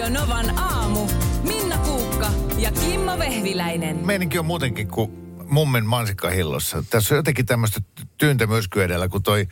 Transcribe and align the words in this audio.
Radio 0.00 0.20
Novan 0.20 0.58
aamu. 0.58 1.06
Minna 1.42 1.78
Kuukka 1.78 2.30
ja 2.58 2.72
Kimmo 2.72 3.18
Vehviläinen. 3.18 4.06
Meininki 4.06 4.38
on 4.38 4.46
muutenkin 4.46 4.88
kuin 4.88 5.10
mummen 5.50 5.86
mansikkahillossa. 5.86 6.84
Tässä 6.90 7.14
on 7.14 7.16
jotenkin 7.16 7.46
tämmöistä 7.46 7.80
tyyntä 8.18 8.46
myrskyä 8.46 8.84
edellä, 8.84 9.08
kun 9.08 9.22
toi 9.22 9.48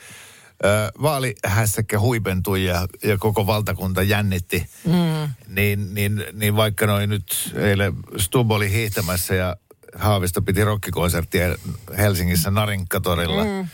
ö, 0.65 0.93
vaalihässäkkä 1.03 2.01
huipentui 2.01 2.65
ja, 2.65 2.87
ja 3.05 3.19
koko 3.19 3.47
valtakunta 3.47 4.03
jännitti. 4.03 4.67
Mm. 4.85 5.33
Niin, 5.49 5.95
niin, 5.95 6.25
niin 6.33 6.57
vaikka 6.57 6.87
noin 6.87 7.11
nyt 7.11 7.53
eilen 7.55 7.93
Stub 8.17 8.51
oli 8.51 8.73
hiihtämässä 8.73 9.35
ja 9.35 9.57
Haavisto 9.95 10.43
piti 10.43 10.65
rokkikonserttia 10.65 11.57
Helsingissä 11.99 12.51
Narinkatorilla. 12.51 13.45
Mm. 13.45 13.69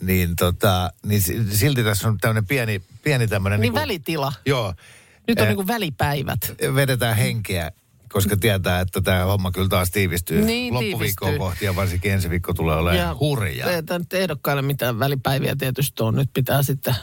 Niin, 0.00 0.36
tota, 0.36 0.92
niin 1.06 1.22
si- 1.22 1.56
silti 1.56 1.84
tässä 1.84 2.08
on 2.08 2.18
tämmöinen 2.18 2.46
pieni, 2.46 2.82
pieni 3.02 3.28
tämmöinen... 3.28 3.60
Niin 3.60 3.74
välitila. 3.74 4.32
Joo. 4.46 4.74
Nyt 5.30 5.40
on 5.40 5.48
Eh, 5.48 5.56
niin 5.56 5.66
välipäivät. 5.66 6.38
vedetään 6.74 7.16
henkeä, 7.16 7.70
koska 8.12 8.36
tietää, 8.36 8.80
että 8.80 9.00
tämä 9.00 9.24
homma 9.24 9.50
kyllä 9.50 9.68
taas 9.68 9.90
tiivistyy 9.90 10.42
Niin, 10.42 10.74
loppuviikkoon 10.74 11.38
kohti 11.38 11.64
ja 11.64 11.76
varsinkin 11.76 12.12
ensi 12.12 12.30
viikko 12.30 12.54
tulee 12.54 12.76
olemaan 12.76 13.18
hurjaa. 13.18 13.70
Ei 13.70 13.82
tämä 13.82 13.98
nyt 13.98 14.12
ehdokkaille 14.12 14.62
mitään 14.62 14.98
välipäiviä 14.98 15.56
tietysti 15.58 16.02
on. 16.02 16.14
Nyt 16.14 16.30
pitää 16.34 16.62
sitten, 16.62 16.94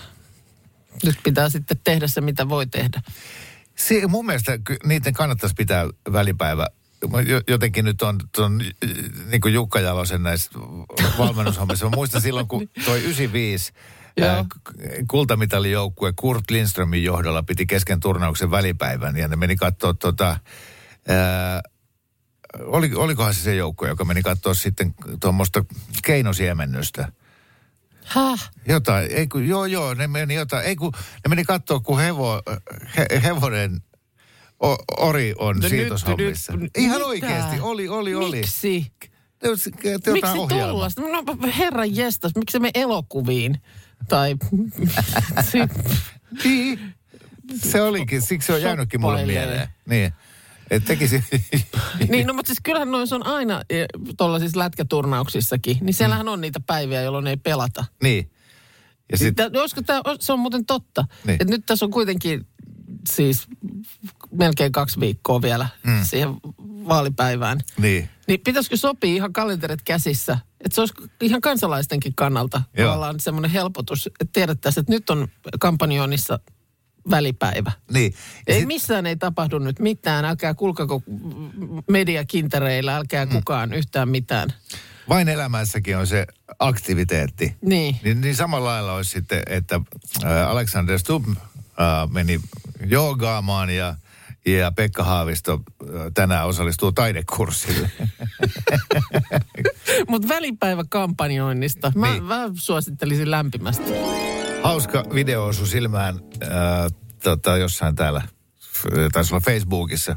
nyt 1.03 1.16
pitää 1.23 1.49
sitten 1.49 1.77
tehdä 1.83 2.07
se, 2.07 2.21
mitä 2.21 2.49
voi 2.49 2.67
tehdä. 2.67 3.02
Se, 3.75 4.07
mun 4.07 4.25
mielestä 4.25 4.59
niiden 4.85 5.13
kannattaisi 5.13 5.55
pitää 5.55 5.85
välipäivä. 6.11 6.67
Jotenkin 7.47 7.85
nyt 7.85 8.02
on, 8.02 8.19
on 8.38 8.63
niin 9.31 9.41
kuin 9.41 9.53
Jukka 9.53 9.80
Jalosen 9.80 10.23
näissä 10.23 10.52
valmennushommissa. 11.17 11.85
Mä 11.89 11.95
muistan 11.95 12.21
silloin, 12.21 12.47
kun 12.47 12.69
toi 12.85 12.99
95 12.99 13.71
Joo. 13.73 13.81
ää, 13.81 13.83
k- 13.83 14.06
kultamitalijoukkue 15.07 16.13
Kurt 16.16 16.52
Lindströmin 16.52 17.03
johdolla 17.03 17.44
piti 17.44 17.66
kesken 17.66 17.99
turnauksen 17.99 18.52
välipäivän 18.52 19.17
ja 19.17 19.27
ne 19.27 19.35
meni 19.35 19.55
katsoa 19.55 19.94
tota, 19.94 20.39
ää, 21.08 21.61
oli, 22.59 22.91
olikohan 22.95 23.33
se 23.33 23.41
se 23.41 23.56
joukkue, 23.56 23.88
joka 23.88 24.06
meni 24.06 24.22
katsoa 24.23 24.53
sitten 24.53 24.94
tuommoista 25.19 25.66
keinosiemennystä. 26.06 27.11
Häh? 28.06 28.52
Jotain, 28.67 29.11
ei 29.11 29.28
kun, 29.28 29.47
joo 29.47 29.66
joo, 29.66 29.94
ne 29.94 30.08
meni 30.08 30.34
jotain, 30.36 30.66
ei 30.66 30.75
kun, 30.75 30.91
ne 30.95 31.30
meni 31.30 31.44
katsoa, 31.44 31.80
kun 31.80 32.00
hevo, 32.00 32.41
he, 32.97 33.08
hevonen 33.23 33.81
o, 34.63 34.75
ori 34.97 35.34
on 35.38 35.59
No 35.59 35.69
siitoshommissa. 35.69 36.53
nyt- 36.56 36.72
Ihan 36.78 36.97
mitä? 36.97 37.06
oikeasti, 37.08 37.59
oli, 37.61 37.88
oli, 37.88 38.16
oli. 38.16 38.38
Miksi? 38.38 38.91
Te, 39.39 39.47
te, 39.81 40.00
te 40.00 40.11
Miksi 40.11 40.31
tuollaista? 40.50 41.02
No 41.02 41.23
herran 41.58 41.95
jestas, 41.95 42.31
miksi 42.36 42.59
me 42.59 42.72
elokuviin? 42.73 43.61
Tai 44.09 44.36
Niin. 46.44 46.80
Se 47.56 47.81
olikin, 47.81 48.22
siksi 48.22 48.45
se 48.45 48.53
on 48.53 48.62
jäänytkin 48.62 49.02
mulle 49.02 49.26
mieleen. 49.26 49.67
Niin. 49.86 50.14
että 50.72 50.88
tekisi, 50.88 51.23
niin, 52.09 52.28
no 52.28 52.34
mutta 52.34 52.48
siis 52.50 52.59
kyllähän 52.64 52.92
noissa 52.92 53.16
on 53.16 53.25
aina 53.25 53.62
tuollaisissa 54.18 54.59
lätkäturnauksissakin, 54.59 55.78
niin 55.81 55.94
siellähän 55.94 56.28
on 56.28 56.42
niitä 56.42 56.59
päiviä, 56.59 57.02
jolloin 57.02 57.28
ei 57.28 57.38
pelata. 57.38 57.86
niin. 58.03 58.31
Ja 59.12 59.18
sitten, 59.18 59.52
Tää, 59.52 59.62
olisiko 59.62 59.81
tää, 59.81 60.02
se 60.20 60.34
on 60.34 60.40
muuten 60.40 60.66
totta. 60.66 61.06
Niin. 61.28 61.38
Et 61.42 61.50
nyt 61.50 61.66
tässä 61.66 61.86
on 61.86 61.92
kuitenkin 61.92 62.48
siis 63.09 63.48
melkein 64.31 64.72
kaksi 64.72 65.00
viikkoa 65.00 65.42
vielä 65.42 65.68
mm. 65.84 66.03
siihen 66.03 66.30
vaalipäivään. 66.88 67.59
niin. 67.78 68.09
Niin 68.28 68.40
pitäisikö 68.40 68.78
sopia 68.78 69.16
ihan 69.16 69.34
kalenterit 69.34 69.81
käsissä? 69.81 70.40
Että 70.67 70.75
se 70.75 70.81
olisi 70.81 70.93
ihan 71.21 71.41
kansalaistenkin 71.41 72.15
kannalta 72.15 72.61
Joo. 72.77 72.87
tavallaan 72.87 73.19
semmoinen 73.19 73.51
helpotus, 73.51 74.07
että 74.07 74.25
tiedettäisiin, 74.33 74.81
että 74.81 74.91
nyt 74.93 75.09
on 75.09 75.27
kampanjoinnissa 75.59 76.39
välipäivä. 77.09 77.71
Niin. 77.91 78.13
Ei 78.47 78.59
sit- 78.59 78.67
missään 78.67 79.05
ei 79.05 79.15
tapahdu 79.15 79.59
nyt 79.59 79.79
mitään, 79.79 80.25
älkää 80.25 80.53
kulkako 80.53 81.01
mediakintereillä, 81.91 82.95
älkää 82.95 83.25
Mm. 83.25 83.31
kukaan 83.31 83.73
yhtään 83.73 84.09
mitään. 84.09 84.49
vain 85.09 85.29
elämässäkin 85.29 85.97
on 85.97 86.07
se 86.07 86.27
aktiviteetti. 86.59 87.56
Niin. 87.61 87.95
Niin, 88.03 88.22
niin 88.22 88.35
samalla 88.35 88.69
lailla 88.69 88.94
olisi 88.94 89.11
sitten, 89.11 89.44
että 89.50 89.79
ää, 90.23 90.50
Alexander 90.50 91.00
Stubb 91.00 91.25
ää, 91.77 92.07
meni 92.07 92.39
joogaamaan 92.85 93.69
ja, 93.69 93.95
ja 94.47 94.72
Pekka 94.72 95.03
Haavisto 95.03 95.52
ää, 95.52 96.12
tänään 96.13 96.47
osallistuu 96.47 96.91
taidekurssille. 96.91 97.91
Mutta 100.09 100.28
välipäiväkampanjoinnista, 100.28 101.91
mä, 101.96 102.12
Niin. 102.12 102.24
mä 102.24 102.50
suosittelisin 102.53 103.31
lämpimästi. 103.31 103.94
Hauska 104.63 105.03
video 105.13 105.46
osui 105.46 105.68
silmään 105.68 106.19
ää, 106.50 106.90
tota, 107.24 107.57
jossain 107.57 107.96
täällä, 107.96 108.22
taisi 109.13 109.34
olla 109.34 109.41
Facebookissa. 109.46 110.16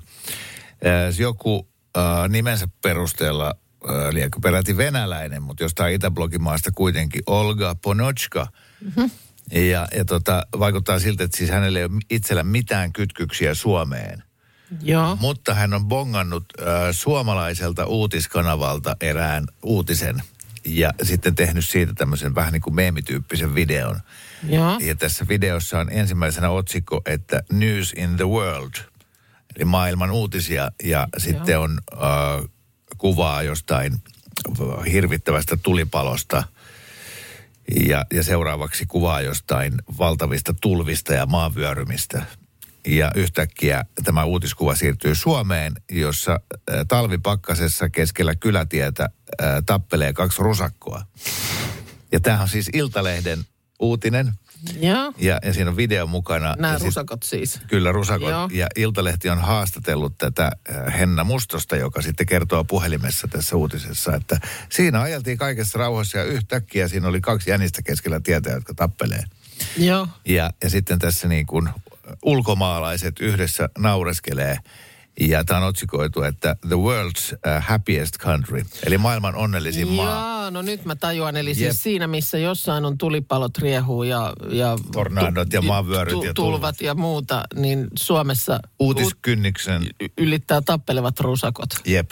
Ää, 0.85 0.93
joku 1.19 1.69
ää, 1.97 2.29
nimensä 2.29 2.69
perusteella, 2.83 3.45
ää, 3.89 4.13
liekö 4.15 4.39
peräti 4.43 4.77
venäläinen, 4.77 5.43
mutta 5.43 5.63
jostain 5.65 5.95
Itäblogimaasta 5.95 6.71
kuitenkin, 6.75 7.23
Olga 7.27 7.75
Ponochka. 7.83 8.47
Mm-hmm. 8.81 9.11
Ja, 9.53 9.89
ja 9.97 10.05
tota, 10.05 10.47
vaikuttaa 10.59 10.99
siltä, 10.99 11.25
että 11.25 11.37
siis 11.37 11.51
hänellä 11.51 11.79
ei 11.79 11.85
ole 11.85 12.01
itsellä 12.11 12.43
mitään 12.43 12.93
kytkyksiä 12.93 13.55
Suomeen. 13.55 14.23
Joo. 14.83 15.17
Mutta 15.21 15.55
hän 15.55 15.75
on 15.75 15.87
bongannut 15.87 16.45
äh, 16.61 16.67
suomalaiselta 16.91 17.87
uutiskanavalta 17.87 18.97
erään 19.01 19.47
uutisen 19.63 20.23
ja 20.65 20.93
sitten 21.03 21.35
tehnyt 21.35 21.69
siitä 21.69 21.93
tämmöisen 21.95 22.35
vähän 22.35 22.53
niin 22.53 22.63
kuin 22.63 22.75
meemityyppisen 22.75 23.55
videon. 23.55 24.01
Joo. 24.49 24.79
Ja 24.81 24.95
tässä 24.95 25.29
videossa 25.29 25.79
on 25.79 25.89
ensimmäisenä 25.93 26.51
otsikko, 26.51 27.01
että 27.07 27.43
News 27.53 27.93
in 27.97 28.17
the 28.17 28.29
World, 28.29 28.75
eli 29.57 29.65
maailman 29.65 30.11
uutisia. 30.11 30.71
Ja 30.83 31.09
sitten 31.19 31.59
on 31.59 31.79
äh, 31.93 32.51
kuvaa 32.99 33.43
jostain 33.43 34.03
hirvittävästä 34.93 35.57
tulipalosta. 35.57 36.45
Ja, 37.87 38.05
ja 38.13 38.23
seuraavaksi 38.23 38.87
kuvaa 38.87 39.21
jostain 39.21 39.75
valtavista 39.99 40.55
tulvista 40.61 41.15
ja 41.15 41.27
maanvyörymistä. 41.27 42.23
Ja 42.87 43.11
yhtäkkiä 43.15 43.85
tämä 44.05 44.25
uutiskuva 44.25 44.75
siirtyy 44.75 45.15
Suomeen, 45.15 45.73
jossa 45.91 46.33
äh, 46.33 46.87
talvipakkasessa 46.89 47.91
keskellä 47.91 48.35
kylätietä 48.35 49.05
äh, 49.05 49.49
tappelee 49.67 50.13
kaksi 50.13 50.43
rusakkoa. 50.43 51.03
Ja 52.13 52.21
tämä 52.21 52.43
on 52.43 52.49
siis 52.49 52.71
Iltalehden 52.73 53.39
uutinen. 53.81 54.33
Joo. 54.81 55.13
Ja, 55.19 55.39
ja 55.45 55.55
siinä 55.55 55.71
on 55.71 55.77
video 55.77 56.07
mukana. 56.07 56.55
Nämä 56.59 56.73
ja 56.73 56.79
sit- 56.79 56.87
rusakot 56.87 57.23
siis. 57.23 57.61
Kyllä 57.67 57.93
rusakot. 57.93 58.31
Joo. 58.31 58.49
Ja 58.53 58.67
Iltalehti 58.77 59.31
on 59.31 59.39
haastatellut 59.39 60.19
tätä 60.19 60.45
äh, 60.71 60.99
Henna 60.99 61.25
Mustosta, 61.25 61.77
joka 61.77 62.03
sitten 62.03 62.27
kertoo 62.27 62.65
puhelimessa 62.65 63.29
tässä 63.29 63.57
uutisessa, 63.57 64.15
että 64.15 64.41
siinä 64.69 65.01
ajeltiin 65.01 65.39
kaikessa 65.39 65.79
rauhassa 65.79 66.19
ja 66.19 66.25
yhtäkkiä 66.25 66.89
siinä 66.89 67.09
oli 67.09 67.21
kaksi 67.21 67.51
jänistä 67.51 67.83
keskellä 67.83 68.21
tietä, 68.21 68.51
jotka 68.51 68.75
tappelee. 68.75 69.25
Joo. 69.77 70.09
Ja, 70.25 70.51
ja 70.63 70.71
sitten 70.71 70.99
tässä 70.99 71.29
niin 71.29 71.47
kuin 71.47 71.69
ulkomaalaiset 72.23 73.21
yhdessä 73.21 73.69
naureskelee. 73.79 74.59
Ja 75.21 75.45
tämä 75.45 75.61
on 75.61 75.67
otsikoitu, 75.67 76.23
että 76.23 76.57
the 76.69 76.77
world's 76.77 77.39
happiest 77.61 78.19
country, 78.19 78.65
eli 78.87 78.99
maailman 78.99 79.35
onnellisin 79.35 79.89
maa. 79.89 80.41
Joo, 80.43 80.51
no 80.51 80.63
nyt 80.63 80.85
mä 80.85 80.97
tajuan. 80.97 81.37
Eli 81.37 81.51
Jep. 81.51 81.57
siis 81.57 81.83
siinä, 81.83 82.07
missä 82.07 82.39
jossain 82.39 82.85
on 82.85 82.99
tulipalot 82.99 83.59
riehuu 83.59 84.03
ja... 84.03 84.33
ja 84.51 84.79
Tornadot 84.93 85.53
ja 85.53 85.63
maanvyöryt 85.63 86.13
ja 86.25 86.35
tulvat 86.35 86.35
tulvat. 86.35 86.81
ja 86.81 86.95
muuta, 86.95 87.45
niin 87.55 87.89
Suomessa 87.99 88.61
Uutiskynnyksen, 88.79 89.83
y- 90.01 90.09
ylittää 90.19 90.61
tappelevat 90.61 91.21
rusakot. 91.21 91.71
jep. 91.85 92.11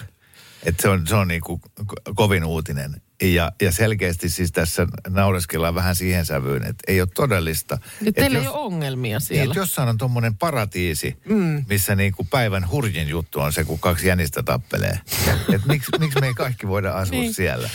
Että 0.62 0.82
se 0.82 0.88
on, 0.88 1.06
se 1.06 1.14
on 1.14 1.28
niin 1.28 1.40
kuin 1.40 1.60
ko- 1.80 2.12
kovin 2.14 2.44
uutinen. 2.44 3.02
Ja, 3.22 3.52
ja 3.62 3.72
selkeästi 3.72 4.28
siis 4.28 4.52
tässä 4.52 4.86
naureskellaan 5.08 5.74
vähän 5.74 5.96
siihen 5.96 6.26
sävyyn, 6.26 6.62
että 6.62 6.84
ei 6.86 7.00
ole 7.00 7.08
todellista. 7.14 7.78
Ja 8.00 8.12
teillä 8.12 8.38
jos- 8.38 8.46
ei 8.46 8.52
ole 8.52 8.58
ongelmia 8.58 9.18
Niin, 9.18 9.26
siellä. 9.26 9.44
että 9.44 9.58
jossain 9.58 9.88
on 9.88 9.98
tuommoinen 9.98 10.36
paratiisi, 10.36 11.16
mm. 11.28 11.64
missä 11.68 11.94
niin 11.94 12.12
kuin 12.12 12.28
päivän 12.28 12.70
hurjin 12.70 13.08
juttu 13.08 13.40
on 13.40 13.52
se, 13.52 13.64
kun 13.64 13.78
kaksi 13.78 14.08
jänistä 14.08 14.42
tappelee. 14.42 15.00
Et 15.54 15.66
miksi, 15.66 15.90
miksi 15.98 16.20
me 16.20 16.26
ei 16.26 16.34
kaikki 16.34 16.68
voida 16.68 16.92
asua 16.92 17.10
niin. 17.10 17.20
Niin. 17.22 17.34
siellä? 17.34 17.70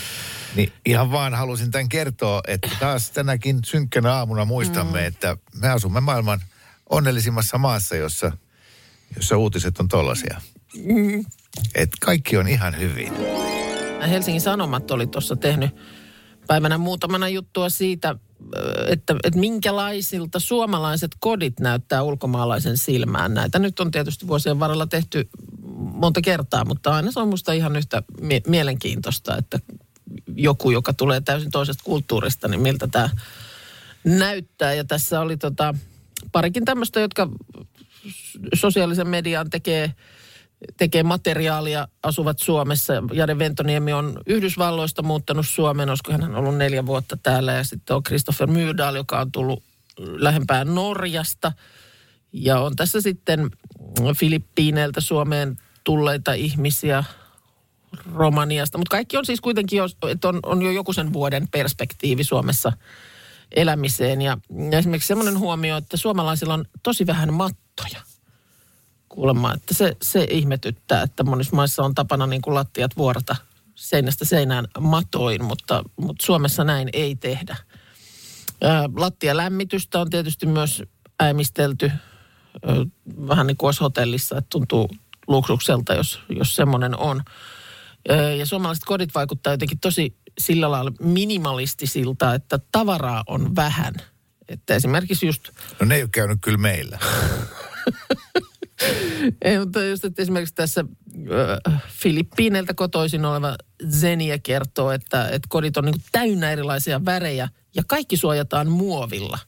Niin 0.56 0.72
ihan 0.86 1.10
vaan 1.12 1.34
halusin 1.34 1.70
tämän 1.70 1.88
kertoa, 1.88 2.40
että 2.48 2.68
taas 2.80 3.10
tänäkin 3.10 3.58
synkkänä 3.64 4.12
aamuna 4.12 4.44
muistamme, 4.44 5.00
mm. 5.00 5.06
että 5.06 5.36
me 5.60 5.68
asumme 5.68 6.00
maailman 6.00 6.40
onnellisimmassa 6.90 7.58
maassa, 7.58 7.96
jossa, 7.96 8.32
jossa 9.16 9.36
uutiset 9.36 9.78
on 9.80 9.88
tollaisia. 9.88 10.40
Mm. 10.84 11.24
Että 11.74 11.96
kaikki 12.00 12.36
on 12.36 12.48
ihan 12.48 12.78
hyvin. 12.78 13.12
Helsingin 14.00 14.40
Sanomat 14.40 14.90
oli 14.90 15.06
tuossa 15.06 15.36
tehnyt 15.36 15.70
päivänä 16.46 16.78
muutamana 16.78 17.28
juttua 17.28 17.68
siitä, 17.68 18.14
että, 18.86 19.16
että 19.24 19.40
minkälaisilta 19.40 20.40
suomalaiset 20.40 21.10
kodit 21.18 21.60
näyttää 21.60 22.02
ulkomaalaisen 22.02 22.78
silmään. 22.78 23.34
Näitä 23.34 23.58
nyt 23.58 23.80
on 23.80 23.90
tietysti 23.90 24.26
vuosien 24.26 24.60
varrella 24.60 24.86
tehty 24.86 25.28
monta 25.76 26.20
kertaa, 26.20 26.64
mutta 26.64 26.94
aina 26.94 27.12
se 27.12 27.20
on 27.20 27.28
musta 27.28 27.52
ihan 27.52 27.76
yhtä 27.76 28.02
mie- 28.20 28.42
mielenkiintoista, 28.46 29.36
että 29.36 29.58
joku, 30.36 30.70
joka 30.70 30.92
tulee 30.92 31.20
täysin 31.20 31.50
toisesta 31.50 31.84
kulttuurista, 31.84 32.48
niin 32.48 32.60
miltä 32.60 32.86
tämä 32.86 33.10
näyttää. 34.04 34.74
Ja 34.74 34.84
tässä 34.84 35.20
oli 35.20 35.36
tota, 35.36 35.74
parikin 36.32 36.64
tämmöistä, 36.64 37.00
jotka 37.00 37.28
sosiaalisen 38.54 39.08
median 39.08 39.50
tekee, 39.50 39.94
tekee 40.76 41.02
materiaalia, 41.02 41.88
asuvat 42.02 42.38
Suomessa. 42.38 42.92
Jade 43.12 43.38
Ventoniemi 43.38 43.92
on 43.92 44.18
Yhdysvalloista 44.26 45.02
muuttanut 45.02 45.46
Suomeen, 45.46 45.88
olisiko 45.88 46.12
hän 46.12 46.34
ollut 46.34 46.56
neljä 46.56 46.86
vuotta 46.86 47.16
täällä. 47.22 47.52
Ja 47.52 47.64
sitten 47.64 47.96
on 47.96 48.02
Christopher 48.02 48.46
Myrdal, 48.46 48.94
joka 48.94 49.20
on 49.20 49.32
tullut 49.32 49.62
lähempään 49.98 50.74
Norjasta. 50.74 51.52
Ja 52.32 52.60
on 52.60 52.76
tässä 52.76 53.00
sitten 53.00 53.50
Filippiineiltä 54.16 55.00
Suomeen 55.00 55.56
tulleita 55.84 56.32
ihmisiä 56.32 57.04
Romaniasta. 58.14 58.78
Mutta 58.78 58.90
kaikki 58.90 59.16
on 59.16 59.26
siis 59.26 59.40
kuitenkin, 59.40 59.80
että 60.08 60.28
on, 60.28 60.40
on 60.42 60.62
jo 60.62 60.70
joku 60.70 60.92
sen 60.92 61.12
vuoden 61.12 61.48
perspektiivi 61.48 62.24
Suomessa 62.24 62.72
elämiseen. 63.56 64.22
Ja, 64.22 64.38
ja 64.70 64.78
esimerkiksi 64.78 65.06
semmoinen 65.06 65.38
huomio, 65.38 65.76
että 65.76 65.96
suomalaisilla 65.96 66.54
on 66.54 66.64
tosi 66.82 67.06
vähän 67.06 67.34
mattoja. 67.34 68.00
Kuulemma, 69.14 69.54
että 69.54 69.74
se, 69.74 69.96
se 70.02 70.26
ihmetyttää, 70.30 71.02
että 71.02 71.24
monissa 71.24 71.56
maissa 71.56 71.82
on 71.82 71.94
tapana 71.94 72.26
niin 72.26 72.42
kuin 72.42 72.54
lattiat 72.54 72.96
vuorata 72.96 73.36
seinästä 73.74 74.24
seinään 74.24 74.64
matoin, 74.80 75.44
mutta, 75.44 75.84
mutta 75.96 76.26
Suomessa 76.26 76.64
näin 76.64 76.88
ei 76.92 77.16
tehdä. 77.16 77.56
Lattialämmitystä 78.96 80.00
on 80.00 80.10
tietysti 80.10 80.46
myös 80.46 80.82
äimistelty 81.20 81.92
vähän 83.28 83.46
niin 83.46 83.56
kuin 83.56 83.68
olisi 83.68 83.80
hotellissa, 83.80 84.38
että 84.38 84.48
tuntuu 84.50 84.90
luksukselta, 85.26 85.94
jos, 85.94 86.20
jos 86.28 86.56
semmoinen 86.56 86.98
on. 86.98 87.22
Ja 88.38 88.46
suomalaiset 88.46 88.84
kodit 88.84 89.14
vaikuttaa 89.14 89.52
jotenkin 89.52 89.80
tosi 89.80 90.16
sillä 90.38 90.70
lailla 90.70 90.92
minimalistisilta, 91.00 92.34
että 92.34 92.58
tavaraa 92.72 93.24
on 93.26 93.56
vähän. 93.56 93.94
Että 94.48 94.74
esimerkiksi 94.74 95.26
just... 95.26 95.48
No 95.80 95.86
ne 95.86 95.94
ei 95.94 96.02
ole 96.02 96.10
käynyt 96.12 96.38
kyllä 96.40 96.58
meillä. 96.58 96.98
ei, 99.42 99.58
mutta 99.58 99.84
just, 99.84 100.04
että 100.04 100.22
esimerkiksi 100.22 100.54
tässä 100.54 100.84
äh, 101.66 101.82
Filippiineiltä 101.88 102.74
kotoisin 102.74 103.24
oleva 103.24 103.56
Zenia 103.90 104.38
kertoo, 104.38 104.90
että, 104.92 105.28
että 105.28 105.46
kodit 105.48 105.76
on 105.76 105.84
niin 105.84 106.02
täynnä 106.12 106.50
erilaisia 106.50 107.04
värejä 107.04 107.48
ja 107.74 107.82
kaikki 107.86 108.16
suojataan 108.16 108.68
muovilla. 108.68 109.38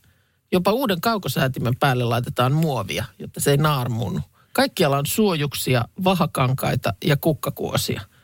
Jopa 0.53 0.73
uuden 0.73 1.01
kaukosäätimen 1.01 1.77
päälle 1.77 2.05
laitetaan 2.05 2.53
muovia, 2.53 3.05
jotta 3.19 3.41
se 3.41 3.51
ei 3.51 3.57
naarmunnu. 3.57 4.21
Kaikkialla 4.53 4.99
on 4.99 5.07
suojuksia, 5.07 5.85
vahakankaita 6.05 6.95
ja 7.05 7.17
kukkakuosia– 7.17 8.01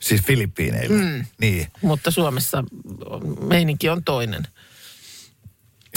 Siis 0.00 0.22
Filippiineillä? 0.22 1.04
Mm. 1.04 1.24
Niin. 1.40 1.66
Mutta 1.82 2.10
Suomessa 2.10 2.64
meininki 3.40 3.88
on 3.88 4.04
toinen. 4.04 4.46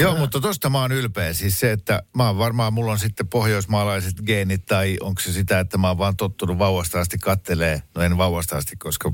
Joo, 0.02 0.18
mutta 0.18 0.40
tosta 0.40 0.70
mä 0.70 0.82
oon 0.82 0.92
ylpeä. 0.92 1.34
Siis 1.34 1.60
se, 1.60 1.72
että 1.72 2.04
mä 2.16 2.28
oon 2.28 2.38
varmaan, 2.38 2.74
mulla 2.74 2.92
on 2.92 3.00
sitten 3.00 3.28
pohjoismaalaiset 3.28 4.22
geenit 4.26 4.66
tai 4.66 4.98
onko 5.02 5.22
se 5.22 5.34
sitä, 5.34 5.60
että 5.60 5.78
mä 5.78 5.88
oon 5.88 5.98
vaan 5.98 6.16
tottunut 6.16 6.60
vauvasta 6.60 7.00
asti 7.00 7.18
kattelee. 7.18 7.84
No 7.96 8.02
en 8.02 8.18
vauvasta 8.18 8.58
asti, 8.58 8.76
koska 8.76 9.14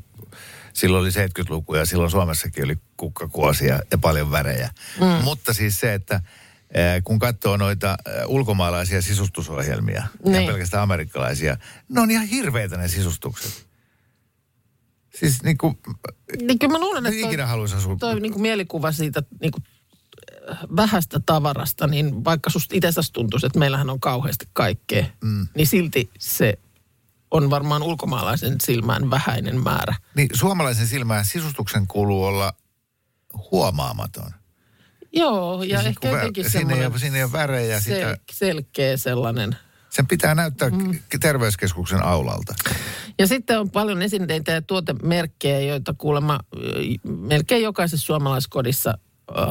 silloin 0.74 1.01
oli 1.01 1.10
70-luku 1.10 1.75
ja 1.75 1.86
silloin 1.86 2.12
Suomessakin 2.12 2.66
oli 2.66 2.75
kukkakuosia 2.98 3.80
ja 3.92 3.98
paljon 3.98 4.31
värejä. 4.31 4.69
Mm. 5.00 5.24
Mutta 5.24 5.54
siis 5.54 5.80
se, 5.80 5.94
että 5.94 6.22
kun 7.04 7.19
katsoo 7.19 7.57
noita 7.57 7.98
ulkomaalaisia 8.28 9.01
sisustusohjelmia 9.01 10.07
niin. 10.25 10.42
ja 10.42 10.51
pelkästään 10.51 10.83
amerikkalaisia, 10.83 11.57
ne 11.90 12.01
on 12.01 12.12
ihan 12.12 12.25
hirveitä 12.25 12.78
ne 12.78 12.88
sisustukset. 12.88 13.68
Siis 15.19 15.44
niin 15.44 15.57
kuin... 15.57 15.80
Niin 16.42 16.60
kyllä 16.60 16.72
mä 16.72 16.80
luulen, 16.80 17.06
että 17.06 17.19
toi, 17.19 17.30
ikinä 17.30 17.45
haluaisi 17.45 17.75
asua. 17.75 17.95
toi 18.00 18.19
niin 18.19 18.31
kuin 18.31 18.42
mielikuva 18.42 18.92
siitä 18.92 19.24
niin 19.42 19.51
kuin 19.51 19.63
vähästä 20.76 21.20
tavarasta, 21.26 21.88
niin 21.88 22.24
vaikka 22.24 22.50
susta 22.50 22.76
itsestäsi 22.76 23.14
tuntuisi, 23.14 23.46
että 23.46 23.60
meillähän 23.60 23.90
on 23.90 24.00
kauheasti 24.00 24.46
kaikkea, 24.54 25.06
mm. 25.24 25.48
niin 25.56 25.68
silti 25.68 26.10
se 26.20 26.60
on 27.32 27.50
varmaan 27.50 27.84
ulkomaalaisen 27.84 28.56
silmään 28.64 29.10
vähäinen 29.10 29.64
määrä. 29.64 29.96
Niin 30.16 30.30
suomalaisen 30.34 30.88
silmään 30.88 31.26
sisustuksen 31.26 31.88
kuuluu 31.88 32.24
olla 32.26 32.54
huomaamaton. 33.52 34.32
Joo, 35.14 35.64
ja 35.64 35.78
siis 35.78 35.88
ehkä 35.88 36.10
jotenkin 36.10 36.44
siinä 36.44 36.60
semmoinen... 36.60 36.94
Ei, 36.94 37.00
siinä 37.00 37.18
ei 37.18 37.24
ole 37.24 37.32
värejä. 37.32 37.80
Sel- 37.80 37.82
sitä... 37.82 38.18
Selkeä 38.32 38.98
sellainen 38.98 39.58
sen 39.90 40.08
pitää 40.08 40.36
näyttää 40.36 40.70
mm. 40.70 41.00
terveyskeskuksen 41.22 42.04
aulalta. 42.04 42.56
Ja 43.20 43.28
sitten 43.28 43.60
on 43.60 43.70
paljon 43.70 44.02
esineitä 44.02 44.52
ja 44.52 44.62
tuotemerkkejä, 44.62 45.60
joita 45.60 45.96
kuulemma 45.98 46.40
melkein 47.04 47.64
jokaisessa 47.64 48.06
suomalaiskodissa 48.06 48.98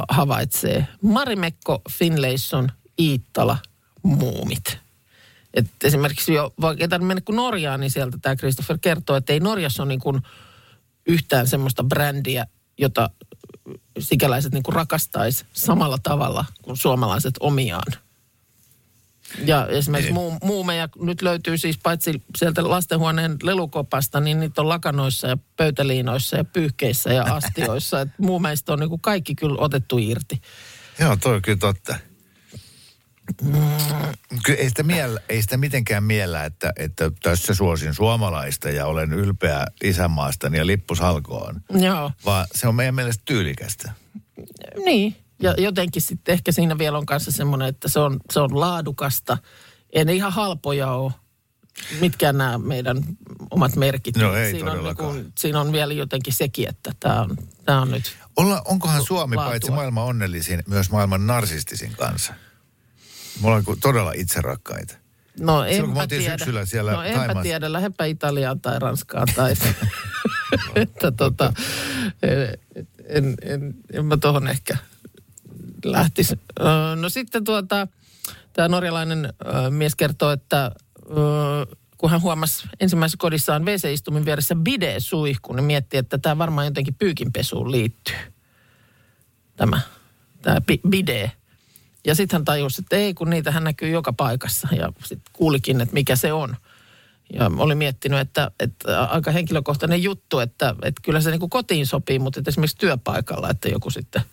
havaitsee. 0.09 0.87
Marimekko, 1.03 1.83
Finlayson, 1.91 2.69
Iittala, 2.99 3.59
Muumit. 4.03 4.79
Et 5.55 5.67
esimerkiksi 5.85 6.35
jo, 6.35 6.55
vaikka 6.61 6.85
ei 6.85 6.99
mennä 6.99 7.21
kuin 7.21 7.37
Norjaan, 7.37 7.81
niin 7.81 7.91
sieltä 7.91 8.19
tämä 8.23 8.37
Christopher 8.37 8.79
kertoo, 8.81 9.17
että 9.17 9.33
ei 9.33 9.41
Norjassa 9.41 9.83
ole 9.83 9.89
niin 9.89 10.01
kuin 10.01 10.23
yhtään 11.07 11.47
semmoista 11.47 11.85
brändiä, 11.85 12.47
jota 12.79 13.11
sikäläiset 13.99 14.53
niin 14.53 14.63
kuin 14.63 14.75
rakastaisi 14.75 15.45
samalla 15.53 15.99
tavalla 16.03 16.45
kuin 16.63 16.77
suomalaiset 16.77 17.35
omiaan. 17.41 17.93
Ja 19.45 19.67
esimerkiksi 19.67 20.13
muu, 20.13 20.35
muumeja 20.43 20.89
nyt 21.01 21.23
löytyy 21.23 21.59
siis 21.59 21.79
paitsi 21.83 22.23
sieltä 22.37 22.71
lastenhuoneen 22.71 23.37
lelukopasta, 23.43 24.21
niin 24.21 24.41
niitä 24.41 24.61
on 24.61 24.69
lakanoissa 24.69 25.29
ja 25.29 25.39
pöytäliinoissa 25.57 26.37
ja 26.37 26.45
pyyhkeissä 26.45 27.13
ja 27.13 27.23
astioissa. 27.23 28.01
Et 28.01 28.09
muumeista 28.19 28.73
on 28.73 28.79
niin 28.79 29.01
kaikki 29.01 29.35
kyllä 29.35 29.57
otettu 29.59 29.99
irti. 29.99 30.41
Joo, 30.99 31.17
toi 31.17 31.35
on 31.35 31.43
kyllä 31.43 31.59
totta. 31.59 31.95
Mm. 33.43 33.53
Kyllä 34.45 34.59
ei 34.59 34.69
sitä, 34.69 34.83
miellä, 34.83 35.21
ei 35.29 35.43
sitä 35.43 35.57
mitenkään 35.57 36.05
miellä, 36.05 36.45
että, 36.45 36.73
että 36.77 37.11
tässä 37.23 37.55
suosin 37.55 37.95
suomalaista 37.95 38.71
ja 38.71 38.87
olen 38.87 39.13
ylpeä 39.13 39.67
isänmaastani 39.85 40.59
ja 40.59 40.67
lippusalkoon. 40.67 41.61
Joo. 41.71 42.13
Vaan 42.25 42.47
se 42.55 42.69
on 42.69 42.75
meidän 42.75 42.95
mielestä 42.95 43.23
tyylikästä. 43.25 43.93
Niin, 44.85 45.17
ja 45.43 45.55
jotenkin 45.59 46.03
sitten 46.03 46.33
ehkä 46.33 46.53
siinä 46.53 46.79
vielä 46.79 46.99
on 46.99 47.07
kanssa 47.07 47.33
semmoinen, 47.33 47.69
että 47.69 47.89
se 47.89 48.01
on, 48.01 48.21
se 48.33 48.41
on 48.41 48.61
laadukasta. 48.61 49.39
Ei 49.93 50.05
ne 50.05 50.15
ihan 50.15 50.33
halpoja 50.33 50.91
ole, 50.91 51.13
mitkään 52.01 52.39
nämä 52.39 52.59
meidän 52.59 53.03
omat 53.51 53.77
merkit. 53.77 54.17
No 54.17 54.35
ei 54.35 54.51
siinä 54.51 54.73
on, 54.73 54.85
niin 54.85 54.97
kuin, 54.97 55.33
siinä 55.39 55.61
on 55.61 55.73
vielä 55.73 55.93
jotenkin 55.93 56.33
sekin, 56.33 56.69
että 56.69 56.93
tämä 57.01 57.21
on, 57.21 57.37
tämä 57.65 57.83
on 57.83 57.91
nyt 57.91 58.17
Olla, 58.37 58.63
Onkohan 58.65 59.05
Suomi 59.05 59.37
laatua. 59.37 59.51
paitsi 59.51 59.71
maailman 59.71 60.05
onnellisin, 60.05 60.63
myös 60.69 60.91
maailman 60.91 61.27
narsistisin 61.27 61.93
kanssa? 61.93 62.35
Me 63.41 63.47
ollaan 63.47 63.65
todella 63.81 64.13
itserakkaita. 64.13 64.95
No 65.41 65.65
enpä 65.65 66.07
tiedä. 66.07 66.65
siellä 66.65 66.93
no 66.93 67.03
enpä 67.03 67.19
Taimaassa. 67.19 67.43
tiedä, 67.43 67.73
lähdepä 67.73 68.05
Italiaan 68.05 68.61
tai 68.61 68.79
Ranskaan 68.79 69.29
tai... 69.37 69.55
että 70.75 71.11
tota, 71.11 71.53
en, 72.23 72.59
en, 73.09 73.35
en, 73.43 73.75
en 73.93 74.07
mä 74.07 74.17
tuohon 74.17 74.49
ehkä 74.49 74.77
lähtisi. 75.93 76.41
No 77.01 77.09
sitten 77.09 77.45
tuota, 77.45 77.89
tämä 78.53 78.69
norjalainen 78.69 79.33
mies 79.71 79.95
kertoo, 79.95 80.31
että 80.31 80.71
kun 81.99 82.11
hän 82.11 82.23
huomasi 82.23 82.69
ensimmäisessä 82.81 83.19
kodissaan 83.21 83.65
WC-istumin 83.65 84.25
vieressä 84.25 84.55
bide-suihku, 84.55 85.53
niin 85.53 85.65
mietti, 85.65 85.97
että 85.97 86.19
tämä 86.19 86.39
varmaan 86.39 86.67
jotenkin 86.67 86.95
pyykinpesuun 86.95 87.73
liittyy. 87.73 88.17
Tämä, 89.57 89.81
tämä 90.43 90.61
bide. 90.89 91.33
Ja 92.07 92.15
sitten 92.15 92.37
hän 92.39 92.45
tajusi, 92.45 92.83
että 92.83 92.97
ei, 92.97 93.15
kun 93.15 93.31
niitä 93.31 93.51
hän 93.51 93.65
näkyy 93.65 93.91
joka 93.91 94.13
paikassa. 94.13 94.69
Ja 94.77 94.93
sitten 95.05 95.33
kuulikin, 95.33 95.81
että 95.81 95.95
mikä 95.95 96.17
se 96.17 96.33
on. 96.33 96.57
Ja 97.33 97.51
oli 97.57 97.75
miettinyt, 97.75 98.21
että, 98.21 98.51
että 98.61 99.03
aika 99.05 99.31
henkilökohtainen 99.31 100.03
juttu, 100.03 100.39
että, 100.39 100.75
että 100.83 101.03
kyllä 101.05 101.21
se 101.21 101.31
niin 101.31 101.41
kuin 101.41 101.51
kotiin 101.51 101.87
sopii, 101.87 102.19
mutta 102.19 102.43
esimerkiksi 102.47 102.77
työpaikalla, 102.77 103.51
että 103.51 103.69
joku 103.69 103.91
sitten– 103.91 104.23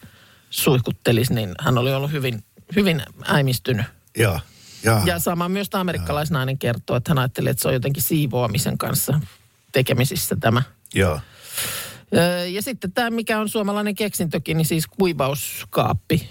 suihkuttelisi, 0.54 1.34
niin 1.34 1.52
hän 1.60 1.78
oli 1.78 1.94
ollut 1.94 2.12
hyvin, 2.12 2.44
hyvin 2.76 3.04
äimistynyt. 3.26 3.86
Joo. 4.18 4.40
Ja, 4.84 5.02
ja 5.06 5.20
sama 5.20 5.50
myös 5.50 5.70
tämä 5.70 5.82
amerikkalaisnainen 5.82 6.58
kertoo, 6.58 6.96
että 6.96 7.12
hän 7.12 7.18
ajatteli, 7.18 7.50
että 7.50 7.62
se 7.62 7.68
on 7.68 7.74
jotenkin 7.74 8.04
siivoamisen 8.04 8.78
kanssa 8.78 9.20
tekemisissä 9.72 10.36
tämä. 10.36 10.62
Joo. 10.94 11.20
Ja 12.50 12.62
sitten 12.62 12.92
tämä, 12.92 13.10
mikä 13.10 13.40
on 13.40 13.50
suomalainen 13.50 13.96
keksintökin, 13.96 14.58
niin 14.58 14.66
siis 14.66 14.88
kuivauskaappi. 14.88 16.30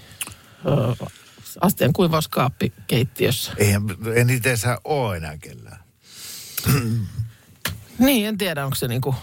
Astian 1.61 1.93
kuivauskaappi 1.93 2.73
keittiössä. 2.87 3.52
Ei, 3.57 3.73
en 4.14 4.31
itse 4.31 4.57
ole 4.85 5.17
enää 5.17 5.38
kellään. 5.38 5.79
niin, 7.99 8.26
en 8.26 8.38
tiedä, 8.38 8.64
onko 8.64 8.75
se 8.75 8.88
niinku 8.88 9.14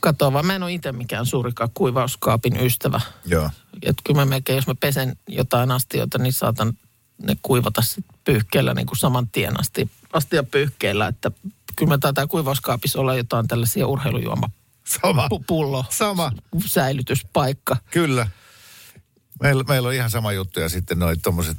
katoava. 0.00 0.42
Mä 0.42 0.54
en 0.54 0.62
ole 0.62 0.72
itse 0.72 0.92
mikään 0.92 1.26
suurikaan 1.26 1.70
kuivauskaapin 1.74 2.56
ystävä. 2.56 3.00
Joo. 3.26 3.50
Et 3.82 3.96
kyllä 4.04 4.20
mä 4.20 4.24
melkein, 4.24 4.56
jos 4.56 4.66
mä 4.66 4.74
pesen 4.74 5.16
jotain 5.28 5.70
astioita, 5.70 6.18
niin 6.18 6.32
saatan 6.32 6.72
ne 7.22 7.36
kuivata 7.42 7.82
sit 7.82 8.04
pyyhkeellä 8.24 8.74
niin 8.74 8.86
kuin 8.86 8.98
saman 8.98 9.28
tien 9.28 9.60
asti, 9.60 9.90
astia 10.12 10.42
pyyhkeellä. 10.42 11.06
Että 11.06 11.30
kyllä 11.76 11.90
mä 11.90 11.98
taitaa 11.98 12.26
kuivauskaapissa 12.26 13.00
olla 13.00 13.14
jotain 13.14 13.48
tällaisia 13.48 13.86
urheilujuoma 13.86 14.50
sama. 14.84 15.28
pullo 15.46 15.84
sama. 15.90 16.32
säilytyspaikka. 16.66 17.76
Kyllä. 17.90 18.28
Meillä, 19.42 19.64
meillä 19.68 19.88
on 19.88 19.94
ihan 19.94 20.10
sama 20.10 20.32
juttu 20.32 20.60
ja 20.60 20.68
sitten 20.68 20.98
noin 20.98 21.20
tuommoiset, 21.22 21.56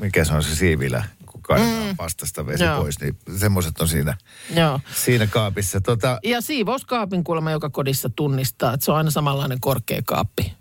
mikä 0.00 0.24
se 0.24 0.34
on 0.34 0.42
se 0.42 0.54
siivilä, 0.54 1.04
kaivetaan 1.46 1.86
mm. 1.86 1.96
pastasta 1.96 2.46
vesi 2.46 2.64
Joo. 2.64 2.80
pois, 2.80 3.00
niin 3.00 3.18
semmoiset 3.36 3.80
on 3.80 3.88
siinä, 3.88 4.16
Joo. 4.54 4.80
siinä 4.94 5.26
kaapissa. 5.26 5.80
Tota, 5.80 6.18
Ja 6.24 6.40
siivouskaapin 6.40 7.24
kuulemma 7.24 7.50
joka 7.50 7.70
kodissa 7.70 8.08
tunnistaa, 8.08 8.74
että 8.74 8.84
se 8.84 8.90
on 8.90 8.96
aina 8.98 9.10
samanlainen 9.10 9.60
korkea 9.60 10.02
kaappi. 10.06 10.52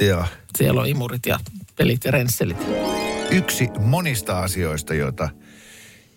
joo. 0.00 0.24
Siellä 0.58 0.80
on 0.80 0.86
imurit 0.86 1.26
ja 1.26 1.38
pelit 1.76 2.04
ja 2.04 2.10
rensselit. 2.10 2.56
Yksi 3.30 3.68
monista 3.80 4.40
asioista, 4.40 4.94
joita, 4.94 5.28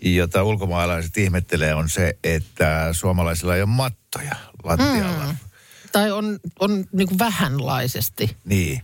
jota 0.01 0.43
ulkomaalaiset 0.43 1.17
ihmettelee, 1.17 1.73
on 1.75 1.89
se, 1.89 2.17
että 2.23 2.89
suomalaisilla 2.91 3.55
ei 3.55 3.61
ole 3.61 3.69
mattoja 3.69 4.35
lattialla. 4.63 5.25
Mm. 5.25 5.37
Tai 5.91 6.11
on, 6.11 6.39
on 6.59 6.85
niin 6.91 7.19
vähänlaisesti. 7.19 8.37
Niin. 8.45 8.81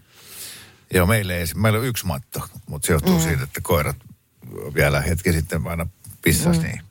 Joo, 0.94 1.06
meillä, 1.06 1.34
ei, 1.34 1.46
meillä 1.56 1.80
on 1.80 1.86
yksi 1.86 2.06
matto, 2.06 2.42
mutta 2.70 2.86
se 2.88 2.94
johtuu 2.94 3.18
mm. 3.18 3.24
siitä, 3.24 3.44
että 3.44 3.62
koirat 3.63 3.96
vielä 4.75 5.02
hetki 5.02 5.34
sitten 5.34 5.68
aina 5.68 5.88
pissas 6.22 6.58
mm. 6.58 6.64
niin. 6.64 6.82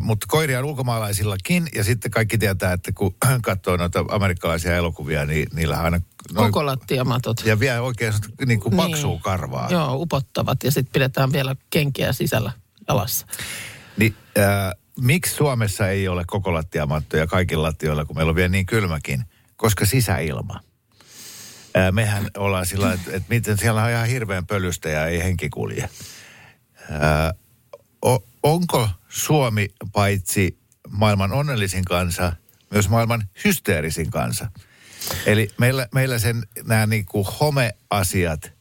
Mutta 0.00 0.26
koiria 0.30 0.58
on 0.58 0.64
ulkomaalaisillakin, 0.64 1.68
ja 1.74 1.84
sitten 1.84 2.10
kaikki 2.10 2.38
tietää, 2.38 2.72
että 2.72 2.92
kun 2.92 3.14
katsoo 3.42 3.76
noita 3.76 4.04
amerikkalaisia 4.08 4.76
elokuvia, 4.76 5.24
niin 5.26 5.46
niillä 5.54 5.80
aina... 5.80 6.00
noin- 6.32 6.52
Koko 6.52 6.66
lattiamatot. 6.66 7.42
Ja 7.44 7.60
vielä 7.60 7.82
oikein 7.82 8.12
niin 8.46 8.60
kuin 8.60 8.76
paksuu 8.76 9.10
Niin. 9.12 9.22
karvaa. 9.22 9.68
Joo, 9.70 9.94
upottavat 9.96 10.64
ja 10.64 10.70
sitten 10.72 10.92
pidetään 10.92 11.32
vielä 11.32 11.56
kenkiä 11.70 12.12
sisällä 12.12 12.52
jalassa. 12.88 13.26
Niin, 13.96 14.14
äh, 14.38 14.44
miksi 15.00 15.34
Suomessa 15.34 15.88
ei 15.88 16.08
ole 16.08 16.24
koko 16.26 16.54
lattiamattoja 16.54 17.26
kaikilla 17.26 17.62
lattioilla, 17.66 18.04
kun 18.04 18.16
meillä 18.16 18.30
on 18.30 18.36
vielä 18.36 18.48
niin 18.48 18.66
kylmäkin? 18.66 19.24
Koska 19.56 19.86
sisäilma. 19.86 20.60
Äh, 21.76 21.92
mehän 21.92 22.26
ollaan 22.36 22.66
sillä 22.66 22.92
että, 22.92 23.10
että 23.10 23.26
miten 23.28 23.58
siellä 23.58 23.84
on 23.84 23.90
ihan 23.90 24.06
hirveän 24.08 24.46
pölystä 24.46 24.88
ja 24.88 25.06
ei 25.06 25.22
henki 25.24 25.48
kulje. 25.48 25.88
O, 28.06 28.24
onko 28.42 28.88
Suomi 29.08 29.68
paitsi 29.92 30.58
maailman 30.90 31.32
onnellisin 31.32 31.84
kansa, 31.84 32.32
myös 32.70 32.88
maailman 32.88 33.28
hysteerisin 33.44 34.10
kansa? 34.10 34.50
Eli 35.26 35.50
meillä, 35.58 35.88
meillä 35.94 36.18
sen 36.18 36.42
nämä 36.64 36.86
niinku 36.86 37.26
homeasiat 37.40 38.52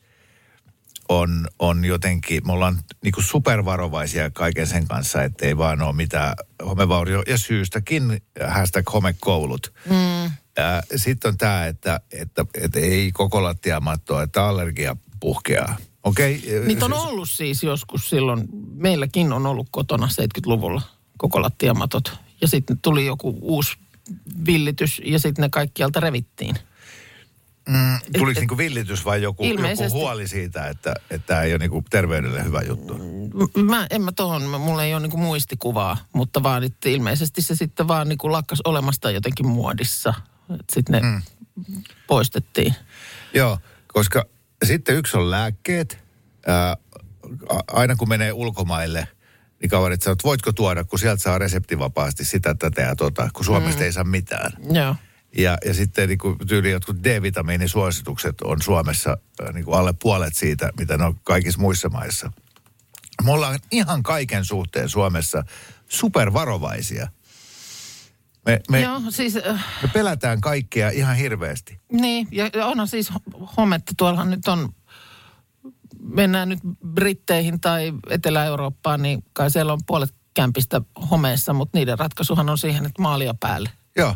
on, 1.09 1.47
on 1.59 1.85
jotenkin, 1.85 2.47
me 2.47 2.51
ollaan 2.51 2.77
niinku 3.03 3.21
supervarovaisia 3.21 4.29
kaiken 4.29 4.67
sen 4.67 4.87
kanssa, 4.87 5.23
ettei 5.23 5.57
vaan 5.57 5.81
ole 5.81 5.95
mitään 5.95 6.33
homevaurio. 6.65 7.23
Ja 7.27 7.37
syystäkin 7.37 8.21
hashtag 8.47 8.93
homekoulut. 8.93 9.73
Mm. 9.89 10.31
Sitten 10.95 11.29
on 11.29 11.37
tämä, 11.37 11.65
että, 11.65 11.99
että, 12.11 12.45
että 12.53 12.79
ei 12.79 13.11
koko 13.11 13.43
lattiamattoa, 13.43 14.23
että 14.23 14.45
allergia 14.45 14.95
puhkeaa. 15.19 15.77
Okei. 16.05 16.43
Okay. 16.47 16.67
Niitä 16.67 16.85
on 16.85 16.93
ollut 16.93 17.29
siis 17.29 17.63
joskus 17.63 18.09
silloin, 18.09 18.47
meilläkin 18.75 19.33
on 19.33 19.45
ollut 19.45 19.67
kotona 19.71 20.07
70-luvulla 20.07 20.81
koko 21.17 21.41
lattiamatot. 21.41 22.13
Ja 22.41 22.47
sitten 22.47 22.79
tuli 22.81 23.05
joku 23.05 23.37
uusi 23.41 23.77
villitys 24.45 25.01
ja 25.05 25.19
sitten 25.19 25.43
ne 25.43 25.49
kaikkialta 25.49 25.99
revittiin. 25.99 26.55
Mm, 27.69 27.99
tuliko 28.19 28.39
niinku 28.39 28.57
villitys 28.57 29.05
vai 29.05 29.21
joku, 29.21 29.43
joku 29.43 29.89
huoli 29.91 30.27
siitä, 30.27 30.67
että 30.67 30.93
että 31.09 31.27
tämä 31.27 31.41
ei 31.41 31.51
ole 31.53 31.59
niinku 31.59 31.83
terveydelle 31.89 32.43
hyvä 32.43 32.61
juttu? 32.61 32.93
M- 32.93 33.65
Mä, 33.65 33.87
en 33.89 34.01
mä 34.01 34.11
tohon, 34.11 34.41
mä- 34.43 34.57
mulla 34.57 34.83
ei 34.83 34.93
ole 34.93 35.01
niinku 35.01 35.17
muistikuvaa, 35.17 35.97
mutta 36.13 36.43
vaan 36.43 36.63
että 36.63 36.89
ilmeisesti 36.89 37.41
se 37.41 37.55
sitten 37.55 37.87
vaan 37.87 38.09
niinku 38.09 38.31
lakkas 38.31 38.61
olemasta 38.65 39.11
jotenkin 39.11 39.47
muodissa. 39.47 40.13
Sitten 40.73 41.01
ne 41.01 41.09
mm. 41.09 41.21
poistettiin. 42.07 42.75
Joo, 43.33 43.57
koska 43.87 44.25
sitten 44.65 44.95
yksi 44.95 45.17
on 45.17 45.31
lääkkeet. 45.31 45.97
Ää, 46.47 46.77
aina 47.67 47.95
kun 47.95 48.09
menee 48.09 48.33
ulkomaille, 48.33 49.07
niin 49.61 49.69
kaverit 49.69 50.01
sanoo, 50.01 50.13
että 50.13 50.27
voitko 50.27 50.51
tuoda, 50.51 50.83
kun 50.83 50.99
sieltä 50.99 51.23
saa 51.23 51.37
reseptivapaasti 51.37 52.25
sitä, 52.25 52.55
tätä 52.55 52.81
ja 52.81 52.95
tota, 52.95 53.29
kun 53.33 53.45
Suomesta 53.45 53.79
mm. 53.79 53.85
ei 53.85 53.91
saa 53.91 54.03
mitään. 54.03 54.51
Joo. 54.71 54.95
Ja, 55.37 55.57
ja 55.65 55.73
sitten 55.73 56.09
niin 56.09 56.17
kuin 56.17 56.37
tyyli 56.47 56.71
jotkut 56.71 57.03
D-vitamiinisuositukset 57.03 58.41
on 58.41 58.61
Suomessa 58.61 59.17
niin 59.53 59.65
kuin 59.65 59.77
alle 59.77 59.93
puolet 60.01 60.35
siitä, 60.35 60.71
mitä 60.79 60.97
ne 60.97 61.05
on 61.05 61.19
kaikissa 61.23 61.61
muissa 61.61 61.89
maissa. 61.89 62.31
Me 63.23 63.31
ollaan 63.31 63.59
ihan 63.71 64.03
kaiken 64.03 64.45
suhteen 64.45 64.89
Suomessa 64.89 65.43
supervarovaisia. 65.89 67.07
Me, 68.45 68.59
me, 68.71 68.81
Joo, 68.81 69.01
siis 69.09 69.35
äh, 69.35 69.65
me 69.81 69.89
pelätään 69.93 70.41
kaikkea 70.41 70.89
ihan 70.89 71.15
hirveästi. 71.15 71.79
niin, 71.91 72.27
ja 72.31 72.49
ja 72.53 72.65
onhan 72.65 72.87
siis 72.87 73.09
hometta, 73.57 73.93
tuollahan 73.97 74.31
nyt 74.31 74.47
on, 74.47 74.69
mennään 75.99 76.49
nyt 76.49 76.59
Britteihin 76.93 77.61
tai 77.61 77.93
Etelä-Eurooppaan, 78.09 79.01
niin 79.01 79.23
kai 79.33 79.51
siellä 79.51 79.73
on 79.73 79.79
puolet 79.87 80.13
kämpistä 80.33 80.81
homeessa, 81.11 81.53
mutta 81.53 81.77
niiden 81.77 81.99
ratkaisuhan 81.99 82.49
on 82.49 82.57
siihen, 82.57 82.85
että 82.85 83.01
maalia 83.01 83.33
päälle. 83.39 83.69
Joo. 83.97 84.15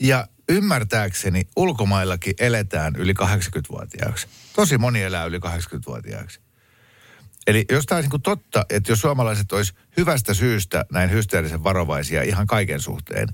Ja 0.00 0.26
ymmärtääkseni 0.48 1.48
ulkomaillakin 1.56 2.34
eletään 2.38 2.96
yli 2.96 3.14
80-vuotiaaksi. 3.22 4.28
Tosi 4.56 4.78
moni 4.78 5.02
elää 5.02 5.24
yli 5.24 5.38
80-vuotiaaksi. 5.38 6.40
Eli 7.46 7.64
jos 7.70 7.86
tämä 7.86 7.96
olisi 7.96 8.10
niin 8.10 8.22
totta, 8.22 8.66
että 8.70 8.92
jos 8.92 9.00
suomalaiset 9.00 9.52
olisi 9.52 9.72
hyvästä 9.96 10.34
syystä 10.34 10.84
näin 10.92 11.10
hysteerisen 11.10 11.64
varovaisia 11.64 12.22
ihan 12.22 12.46
kaiken 12.46 12.80
suhteen, 12.80 13.28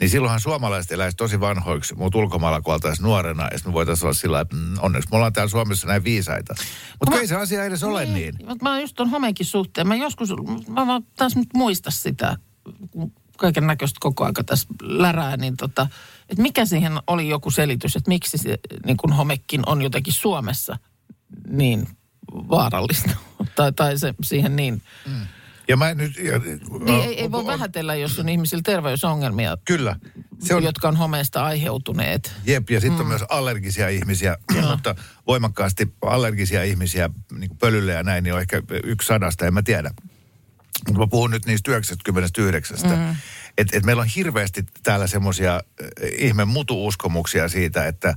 niin 0.00 0.10
silloinhan 0.10 0.40
suomalaiset 0.40 0.92
eläisi 0.92 1.16
tosi 1.16 1.40
vanhoiksi, 1.40 1.94
mutta 1.94 2.18
ulkomailla 2.18 2.60
kun 2.60 2.80
nuorena, 3.00 3.42
ja 3.42 3.58
sitten 3.58 3.70
me 3.70 3.74
voitaisiin 3.74 4.06
olla 4.06 4.14
sillä 4.14 4.40
että 4.40 4.56
mm, 4.56 4.78
onneksi 4.80 5.08
me 5.10 5.16
ollaan 5.16 5.32
täällä 5.32 5.50
Suomessa 5.50 5.86
näin 5.86 6.04
viisaita. 6.04 6.54
Mutta 7.00 7.10
Mä- 7.10 7.20
ei 7.20 7.26
se 7.26 7.36
asia 7.36 7.64
edes 7.64 7.82
ole 7.82 8.06
niin. 8.06 8.34
Mutta 8.46 8.64
mä 8.64 8.80
just 8.80 8.96
ton 8.96 9.10
homeenkin 9.10 9.46
suhteen, 9.46 9.88
mä 9.88 9.94
joskus, 9.94 10.30
mä 10.68 10.86
vaan 10.86 11.02
taas 11.16 11.36
nyt 11.36 11.48
muista 11.54 11.90
sitä, 11.90 12.36
kun 12.90 13.12
kaiken 13.36 13.66
näköistä 13.66 13.96
koko 14.00 14.24
aika 14.24 14.44
tässä 14.44 14.68
lärää, 14.82 15.36
niin 15.36 15.56
tota, 15.56 15.86
että 16.28 16.42
mikä 16.42 16.64
siihen 16.64 16.92
oli 17.06 17.28
joku 17.28 17.50
selitys, 17.50 17.96
että 17.96 18.08
miksi 18.08 18.38
se 18.38 18.58
niin 18.86 18.96
kun 18.96 19.12
homekin 19.12 19.62
on 19.66 19.82
jotenkin 19.82 20.12
Suomessa 20.12 20.78
niin 21.48 21.86
vaarallista. 22.32 23.10
tai, 23.56 23.72
tai 23.72 23.98
se 23.98 24.14
siihen 24.22 24.56
niin, 24.56 24.82
Ja 25.68 25.76
mä 25.76 25.94
nyt... 25.94 26.16
Ja, 26.16 26.38
niin 26.38 26.88
ei, 26.88 27.20
ei 27.20 27.30
voi 27.30 27.46
vähätellä, 27.46 27.94
jos 27.94 28.18
on 28.18 28.28
ihmisillä 28.28 28.62
terveysongelmia, 28.62 29.56
Kyllä. 29.64 29.96
Se 30.38 30.54
on, 30.54 30.62
jotka 30.62 30.88
on 30.88 30.96
homeesta 30.96 31.44
aiheutuneet. 31.44 32.32
Jep, 32.44 32.70
ja 32.70 32.80
sitten 32.80 32.96
mm. 32.96 33.00
on 33.00 33.06
myös 33.06 33.24
allergisia 33.28 33.88
ihmisiä, 33.88 34.36
mutta 34.70 34.94
voimakkaasti 35.26 35.94
allergisia 36.02 36.62
ihmisiä 36.62 37.10
niin 37.38 37.56
pölylle 37.58 37.92
ja 37.92 38.02
näin, 38.02 38.24
niin 38.24 38.34
on 38.34 38.40
ehkä 38.40 38.62
yksi 38.84 39.06
sadasta, 39.06 39.46
en 39.46 39.54
mä 39.54 39.62
tiedä. 39.62 39.90
Mutta 40.86 41.00
mä 41.00 41.06
puhun 41.06 41.30
nyt 41.30 41.46
niistä 41.46 41.70
99. 41.70 42.78
Mm. 42.84 43.16
Että 43.58 43.78
et 43.78 43.84
meillä 43.84 44.02
on 44.02 44.08
hirveästi 44.16 44.64
täällä 44.82 45.06
semmoisia 45.06 45.60
ihme 46.18 46.44
mutuuskomuksia 46.44 47.48
siitä, 47.48 47.86
että 47.86 48.14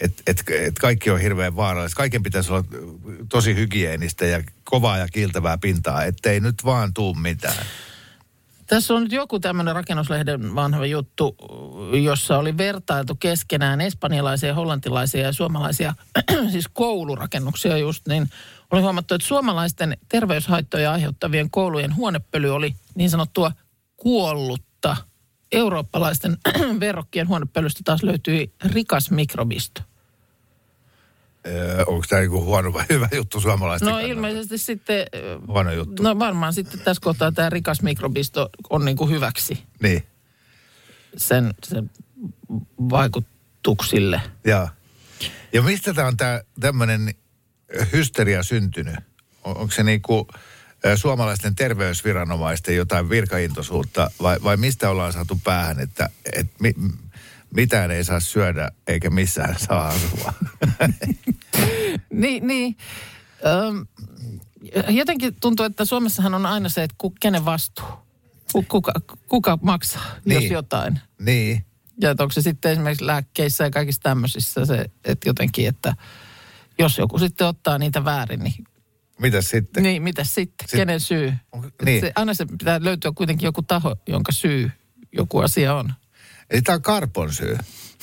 et, 0.00 0.22
et, 0.26 0.44
et 0.48 0.78
kaikki 0.78 1.10
on 1.10 1.20
hirveän 1.20 1.56
vaarallista. 1.56 1.96
Kaiken 1.96 2.22
pitäisi 2.22 2.52
olla 2.52 2.64
tosi 3.28 3.54
hygienistä 3.54 4.26
ja 4.26 4.42
kovaa 4.64 4.98
ja 4.98 5.08
kiiltävää 5.08 5.58
pintaa, 5.58 6.04
ettei 6.04 6.40
nyt 6.40 6.64
vaan 6.64 6.94
tuu 6.94 7.14
mitään. 7.14 7.66
Tässä 8.70 8.94
on 8.94 9.02
nyt 9.02 9.12
joku 9.12 9.40
tämmöinen 9.40 9.74
rakennuslehden 9.74 10.54
vanha 10.54 10.86
juttu, 10.86 11.36
jossa 12.02 12.38
oli 12.38 12.56
vertailtu 12.56 13.14
keskenään 13.14 13.80
espanjalaisia, 13.80 14.54
hollantilaisia 14.54 15.22
ja 15.22 15.32
suomalaisia, 15.32 15.94
siis 16.52 16.68
koulurakennuksia 16.72 17.78
just, 17.78 18.08
niin 18.08 18.30
oli 18.70 18.80
huomattu, 18.80 19.14
että 19.14 19.26
suomalaisten 19.26 19.96
terveyshaittoja 20.08 20.92
aiheuttavien 20.92 21.50
koulujen 21.50 21.96
huonepöly 21.96 22.54
oli 22.54 22.74
niin 22.94 23.10
sanottua 23.10 23.52
kuollutta. 23.96 24.96
Eurooppalaisten 25.52 26.36
verrokkien 26.80 27.28
huonepölystä 27.28 27.80
taas 27.84 28.02
löytyi 28.02 28.52
rikas 28.64 29.10
mikrobisto. 29.10 29.82
Öö, 31.46 31.84
onko 31.86 32.04
tämä 32.08 32.20
niinku 32.20 32.44
huono 32.44 32.72
vai 32.72 32.84
hyvä 32.90 33.08
juttu 33.14 33.40
suomalaisten 33.40 33.86
No 33.86 33.92
kannalta? 33.92 34.12
ilmeisesti 34.12 34.58
sitten, 34.58 35.06
Huono 35.46 35.72
juttu. 35.72 36.02
no 36.02 36.18
varmaan 36.18 36.52
sitten 36.52 36.80
tässä 36.80 37.00
kohtaa 37.00 37.32
tämä 37.32 37.50
rikas 37.50 37.82
mikrobisto 37.82 38.50
on 38.70 38.84
niin 38.84 38.96
kuin 38.96 39.10
hyväksi 39.10 39.62
Niin, 39.82 40.02
sen, 41.16 41.54
sen 41.64 41.90
vaikutuksille. 42.90 44.20
joo. 44.44 44.68
Ja 45.52 45.62
mistä 45.62 45.94
tämä 45.94 46.08
on 46.08 46.16
tämä 46.16 46.40
tämmöinen 46.60 47.14
hysteria 47.92 48.42
syntynyt? 48.42 48.94
On, 49.44 49.56
onko 49.56 49.70
se 49.70 49.82
niinku 49.82 50.28
suomalaisten 50.96 51.54
terveysviranomaisten 51.54 52.76
jotain 52.76 53.10
virkaintoisuutta 53.10 54.10
vai, 54.22 54.36
vai 54.42 54.56
mistä 54.56 54.90
ollaan 54.90 55.12
saatu 55.12 55.40
päähän, 55.44 55.80
että 55.80 56.08
et 56.32 56.46
mi, 56.60 56.74
mitään 57.54 57.90
ei 57.90 58.04
saa 58.04 58.20
syödä 58.20 58.70
eikä 58.86 59.10
missään 59.10 59.54
saa 59.58 59.88
asua? 59.88 60.32
Niin, 62.12 62.46
niin. 62.46 62.76
Öm, 63.46 63.86
jotenkin 64.88 65.34
tuntuu, 65.40 65.66
että 65.66 65.84
Suomessahan 65.84 66.34
on 66.34 66.46
aina 66.46 66.68
se, 66.68 66.82
että 66.82 66.96
kenen 67.20 67.44
vastuu. 67.44 67.84
Ku- 68.52 68.62
Kuka, 68.68 68.92
kuka 69.28 69.58
maksaa, 69.62 70.04
niin. 70.24 70.42
Jos 70.42 70.50
jotain. 70.52 71.00
niin, 71.20 71.64
Ja 72.00 72.10
että 72.10 72.22
onko 72.22 72.32
se 72.32 72.42
sitten 72.42 72.72
esimerkiksi 72.72 73.06
lääkkeissä 73.06 73.64
ja 73.64 73.70
kaikissa 73.70 74.02
tämmöisissä 74.02 74.66
se, 74.66 74.90
että 75.04 75.28
jotenkin, 75.28 75.68
että 75.68 75.94
jos 76.78 76.98
joku 76.98 77.18
sitten 77.18 77.46
ottaa 77.46 77.78
niitä 77.78 78.04
väärin, 78.04 78.40
niin 78.40 78.64
Mitäs 79.20 79.50
sitten? 79.50 79.82
Niin, 79.82 80.02
mitä 80.02 80.24
sitten? 80.24 80.68
Sit- 80.68 80.76
Kenen 80.80 81.00
syy? 81.00 81.32
Onko- 81.52 81.68
niin. 81.84 82.00
Se, 82.00 82.12
aina 82.14 82.34
se 82.34 82.46
pitää 82.46 82.84
löytyä 82.84 83.12
kuitenkin 83.14 83.46
joku 83.46 83.62
taho, 83.62 83.96
jonka 84.08 84.32
syy 84.32 84.70
joku 85.12 85.38
asia 85.38 85.74
on. 85.74 85.92
Eli 86.50 86.62
tämä 86.62 86.76
on 86.76 86.82
Karpon 86.82 87.32
syy. 87.32 87.56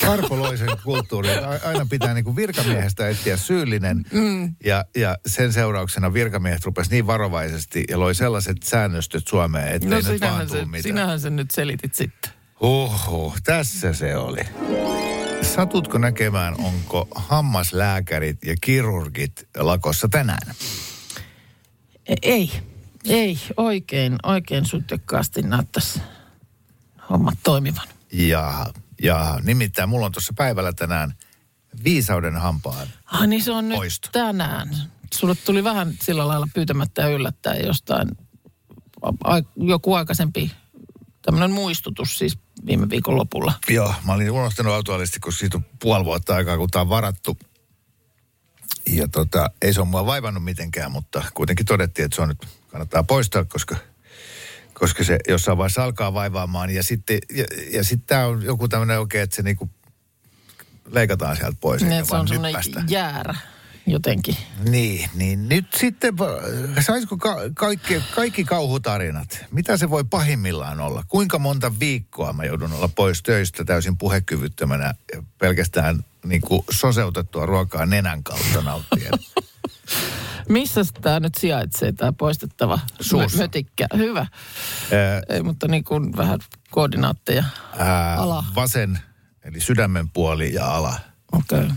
Karpo 0.06 0.39
loi 0.39 0.58
sen 0.58 0.70
kulttuurin, 0.84 1.32
että 1.32 1.50
a- 1.50 1.68
aina 1.68 1.86
pitää 1.89 2.13
niin 2.13 2.24
kuin 2.24 2.36
virkamiehestä 2.36 3.10
etsiä 3.10 3.38
syyllinen. 3.38 4.04
Mm. 4.12 4.56
Ja, 4.66 4.86
ja 4.96 5.18
sen 5.25 5.54
seurauksena 5.54 6.13
virkamiehet 6.13 6.66
rupesi 6.66 6.92
niin 6.92 7.08
varovaisesti 7.08 7.84
ja 7.89 8.00
loi 8.00 8.16
sellaiset 8.16 8.63
säännöstöt 8.63 9.27
Suomeen, 9.27 9.68
ettei 9.68 9.89
No 9.89 9.96
nyt 10.12 10.22
vaan 10.22 10.50
se, 10.50 10.66
mitään. 10.66 10.84
sinähän 10.84 11.20
sen 11.20 11.36
nyt 11.36 11.51
selitit 11.51 11.96
sitten. 11.96 12.32
Huhhuh, 12.62 13.36
tässä 13.44 13.94
se 13.94 14.16
oli. 14.18 14.42
Satutko 15.42 15.98
näkemään, 15.98 16.56
onko 16.63 17.08
hammaslääkärit 17.16 18.38
ja 18.46 18.56
kirurgit 18.62 19.48
lakossa 19.58 20.08
tänään? 20.08 20.56
Ei, 22.22 22.51
ei. 23.06 23.38
Oikein, 23.58 24.16
oikein 24.24 24.66
sutjakkaasti 24.66 25.42
näyttäisi 25.42 26.01
hommat 27.10 27.38
toimivan. 27.44 27.88
Ja, 28.14 28.66
ja 29.02 29.40
nimittäin 29.44 29.90
mulla 29.90 30.06
on 30.06 30.12
tuossa 30.12 30.34
päivällä 30.38 30.74
tänään 30.74 31.14
viisauden 31.84 32.36
hampaan. 32.36 32.88
Ah 33.06 33.28
niin 33.28 33.44
se 33.44 33.52
on 33.52 33.70
nyt 33.70 33.78
Poisto. 33.78 34.10
tänään. 34.12 34.70
Sulle 35.14 35.36
tuli 35.36 35.64
vähän 35.64 35.94
sillä 36.02 36.28
lailla 36.28 36.48
pyytämättä 36.54 37.02
ja 37.02 37.08
yllättäen 37.10 37.66
jostain 37.66 38.08
joku 39.56 39.94
aikaisempi 39.94 40.52
tämmöinen 41.22 41.52
muistutus 41.52 42.18
siis 42.18 42.38
viime 42.66 42.90
viikon 42.90 43.18
lopulla. 43.18 43.54
Joo, 43.70 43.94
mä 44.06 44.14
olin 44.14 44.32
unohtanut 44.32 44.74
autoallisesti, 44.74 45.20
kun 45.20 45.34
siitä 45.34 45.58
on 45.58 45.66
puoli 45.80 46.06
vuotta 46.06 46.36
aikaa, 46.36 46.58
kun 46.58 46.70
tämä 46.70 46.82
on 46.82 46.90
varattu. 46.90 47.38
Ja 48.90 49.08
tota, 49.08 49.50
ei 49.62 49.74
se 49.74 49.82
ole 49.82 49.90
mua 49.90 50.06
vaivannut 50.06 50.44
mitenkään, 50.44 50.92
mutta 50.92 51.24
kuitenkin 51.34 51.66
todettiin, 51.66 52.06
että 52.06 52.16
se 52.16 52.22
on 52.22 52.28
nyt, 52.28 52.48
kannattaa 52.68 53.04
poistaa, 53.04 53.46
koska, 53.46 53.76
koska 54.80 55.04
se 55.04 55.20
jossain 55.28 55.58
vaiheessa 55.58 55.84
alkaa 55.84 56.14
vaivaamaan. 56.14 56.70
Ja 56.70 56.84
sitten, 56.84 57.20
ja, 57.34 57.46
ja 57.72 57.84
sitten 57.84 58.08
tämä 58.08 58.26
on 58.26 58.44
joku 58.44 58.68
tämmöinen 58.68 59.00
oikein, 59.00 59.24
että 59.24 59.36
se 59.36 59.42
niinku 59.42 59.70
leikataan 60.92 61.38
sieltä 61.38 61.58
pois. 61.62 61.84
Niin, 61.84 62.06
se 62.06 62.16
on 62.16 62.28
semmoinen 62.28 62.62
jäärä 62.90 63.36
jotenkin. 63.88 64.38
Niin, 64.70 65.10
niin 65.16 65.50
nyt 65.50 65.66
sitten, 65.76 66.14
saisiko 66.80 67.18
ka- 67.18 67.42
kaikki, 67.54 68.04
kaikki 68.16 68.44
kauhutarinat, 68.44 69.46
mitä 69.52 69.78
se 69.78 69.90
voi 69.90 70.04
pahimmillaan 70.04 70.80
olla? 70.80 71.04
Kuinka 71.08 71.40
monta 71.40 71.80
viikkoa 71.80 72.34
mä 72.34 72.46
joudun 72.46 72.74
olla 72.74 72.88
pois 72.88 73.24
töistä 73.24 73.66
täysin 73.66 73.98
puhekyvyttömänä 73.98 74.94
ja 75.14 75.24
pelkästään 75.38 76.06
niin 76.26 76.42
kuin 76.42 76.62
soseutettua 76.72 77.46
ruokaa 77.46 77.86
nenän 77.86 78.24
kautta 78.24 78.62
nauttien? 78.62 79.12
Missä 80.50 80.82
tämä 81.01 81.20
nyt 81.20 81.36
sijaitsee, 81.36 81.92
tämä 81.92 82.13
poistettava 82.13 82.80
Suussa. 83.00 83.38
mö- 83.38 83.42
mötikkä? 83.42 83.88
Hyvä. 83.98 84.20
Ää, 84.20 85.22
Ei, 85.30 85.44
mutta 85.44 85.68
niin 85.68 85.84
kuin 85.84 86.18
vähän 86.18 86.39
koordinaatteja. 86.72 87.44
ää, 87.77 88.16
Ala. 88.16 88.44
vasen, 88.56 89.00
eli 89.44 89.60
sydämen 89.60 90.10
puoli 90.10 90.54
ja 90.54 90.75
ala. 90.75 91.00
Okei. 91.32 91.60
Okay. 91.60 91.70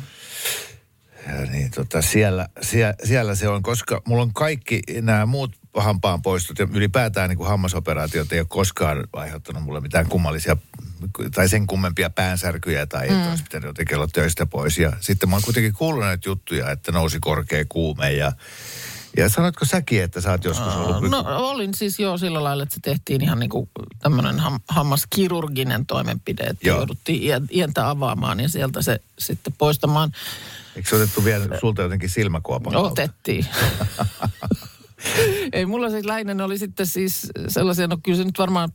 Ja 1.26 1.50
niin 1.50 1.70
tota, 1.70 2.02
siellä, 2.02 2.48
siellä, 2.62 2.94
siellä 3.04 3.34
se 3.34 3.48
on, 3.48 3.62
koska 3.62 4.02
mulla 4.06 4.22
on 4.22 4.34
kaikki 4.34 4.82
nämä 5.02 5.26
muut 5.26 5.56
hampaan 5.76 6.22
poistot 6.22 6.58
ja 6.58 6.68
ylipäätään 6.72 7.28
niin 7.28 7.36
kuin 7.36 7.48
hammasoperaatiot 7.48 8.32
ei 8.32 8.40
ole 8.40 8.46
koskaan 8.50 9.08
aiheuttanut 9.12 9.62
mulle 9.62 9.80
mitään 9.80 10.06
kummallisia 10.08 10.56
tai 11.34 11.48
sen 11.48 11.66
kummempia 11.66 12.10
päänsärkyjä 12.10 12.86
tai 12.86 13.08
mm. 13.08 13.16
että 13.16 13.30
olisi 13.30 13.44
pitänyt 13.44 13.66
jotenkin 13.66 13.96
olla 13.96 14.08
töistä 14.12 14.46
pois. 14.46 14.78
Ja 14.78 14.92
sitten 15.00 15.28
mä 15.28 15.36
oon 15.36 15.42
kuitenkin 15.42 15.72
kuullut 15.72 16.04
näitä 16.04 16.28
juttuja, 16.28 16.70
että 16.70 16.92
nousi 16.92 17.18
korkea 17.20 17.64
kuume 17.68 18.12
ja 18.12 18.32
ja 19.16 19.28
sanoitko 19.28 19.64
säkin, 19.64 20.02
että 20.02 20.20
sä 20.20 20.30
oot 20.30 20.44
joskus 20.44 20.74
ollut... 20.74 21.10
No 21.10 21.24
olin 21.26 21.74
siis 21.74 21.98
jo 21.98 22.18
sillä 22.18 22.44
lailla, 22.44 22.62
että 22.62 22.74
se 22.74 22.80
tehtiin 22.80 23.22
ihan 23.22 23.38
niin 23.38 23.50
kuin 23.50 23.70
tämmöinen 23.98 24.38
ham, 24.38 24.60
hammaskirurginen 24.68 25.86
toimenpide, 25.86 26.42
että 26.42 26.68
Joo. 26.68 26.76
jouduttiin 26.76 27.23
ien- 27.23 27.49
ientä 27.50 27.90
avaamaan 27.90 28.40
ja 28.40 28.49
sieltä 28.49 28.82
se 28.82 29.00
sitten 29.18 29.52
poistamaan. 29.58 30.12
Eikö 30.76 30.88
se 30.88 30.97
otettu 30.97 31.25
vielä 31.25 31.58
sulta 31.60 31.82
jotenkin 31.82 32.10
silmäkuopan? 32.10 32.76
Otettiin. 32.76 33.47
Ei, 35.52 35.67
mulla 35.67 35.91
siis 35.91 36.04
läinen 36.04 36.41
oli 36.41 36.58
sitten 36.58 36.86
siis 36.86 37.30
sellaisia, 37.49 37.86
no 37.86 37.99
kyllä 38.02 38.19
se 38.19 38.25
nyt 38.25 38.39
varmaan 38.39 38.73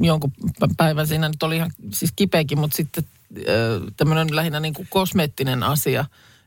jonkun 0.00 0.32
pä- 0.40 0.74
päivän 0.76 1.06
siinä 1.06 1.28
nyt 1.28 1.42
oli 1.42 1.56
ihan 1.56 1.70
siis 1.92 2.12
kipeäkin, 2.16 2.58
mutta 2.58 2.76
sitten 2.76 3.04
tämmöinen 3.96 4.36
lähinnä 4.36 4.60
niin 4.60 4.74
kuin 4.74 4.88
kosmeettinen 4.90 5.62
asia. 5.62 6.04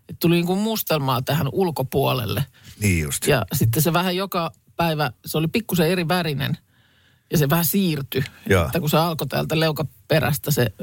Että 0.10 0.20
tuli 0.20 0.36
niin 0.36 0.46
kuin 0.46 0.60
mustelmaa 0.60 1.22
tähän 1.22 1.48
ulkopuolelle. 1.52 2.46
Niin 2.80 3.04
just. 3.04 3.28
Ja 3.28 3.46
sitten 3.54 3.84
se 3.84 3.94
vähän 3.94 4.16
joka 4.16 4.52
päivä, 4.76 5.12
se 5.26 5.38
oli 5.38 5.48
pikkusen 5.48 5.88
eri 5.88 6.08
värinen 6.08 6.58
ja 7.32 7.38
se 7.38 7.50
vähän 7.50 7.66
siirtyi. 7.66 8.24
Joo. 8.50 8.66
Että 8.66 8.80
kun 8.80 8.90
se 8.90 8.98
alkoi 8.98 9.28
täältä 9.28 9.60
leukaperästä 9.60 10.52
se 10.52 10.74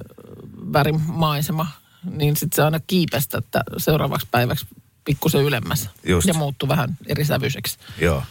värimaisema, 0.72 1.66
niin 2.10 2.36
sitten 2.36 2.56
se 2.56 2.62
aina 2.62 2.80
kiipestä, 2.86 3.38
että 3.38 3.64
seuraavaksi 3.76 4.28
päiväksi 4.30 4.66
pikkusen 5.04 5.42
ylemmäs. 5.42 5.88
Just. 6.06 6.28
Ja 6.28 6.34
muuttui 6.34 6.68
vähän 6.68 6.98
eri 7.06 7.24
sävyiseksi. 7.24 7.78
Joo. 7.98 8.22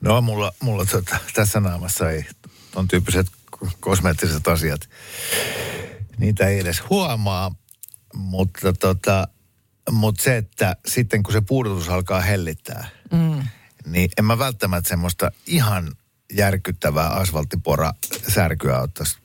No 0.00 0.20
mulla, 0.20 0.52
mulla 0.60 0.84
tota, 0.84 1.18
tässä 1.34 1.60
naamassa 1.60 2.10
ei 2.10 2.26
ton 2.70 2.88
tyyppiset 2.88 3.26
ko- 3.56 3.70
kosmeettiset 3.80 4.48
asiat, 4.48 4.88
niitä 6.18 6.46
ei 6.46 6.58
edes 6.58 6.82
huomaa, 6.90 7.54
mutta 8.14 8.72
tota, 8.72 9.28
mutta 9.90 10.22
se, 10.22 10.36
että 10.36 10.76
sitten 10.86 11.22
kun 11.22 11.32
se 11.32 11.40
puudutus 11.40 11.88
alkaa 11.88 12.20
hellittää, 12.20 12.88
mm. 13.12 13.42
niin 13.86 14.10
en 14.18 14.24
mä 14.24 14.38
välttämättä 14.38 14.88
semmoista 14.88 15.30
ihan 15.46 15.92
järkyttävää 16.32 17.08
asfalttipora 17.08 17.92
särkyä 18.28 18.78
ottaisi 18.78 19.18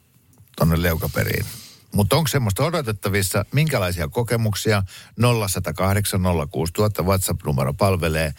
tonne 0.56 0.82
leukaperiin. 0.82 1.45
Mutta 1.93 2.15
onko 2.15 2.27
semmoista 2.27 2.63
odotettavissa? 2.63 3.45
Minkälaisia 3.51 4.08
kokemuksia? 4.08 4.84
0108 5.43 6.21
06000 6.51 7.03
WhatsApp-numero 7.03 7.73
palvelee. 7.73 8.34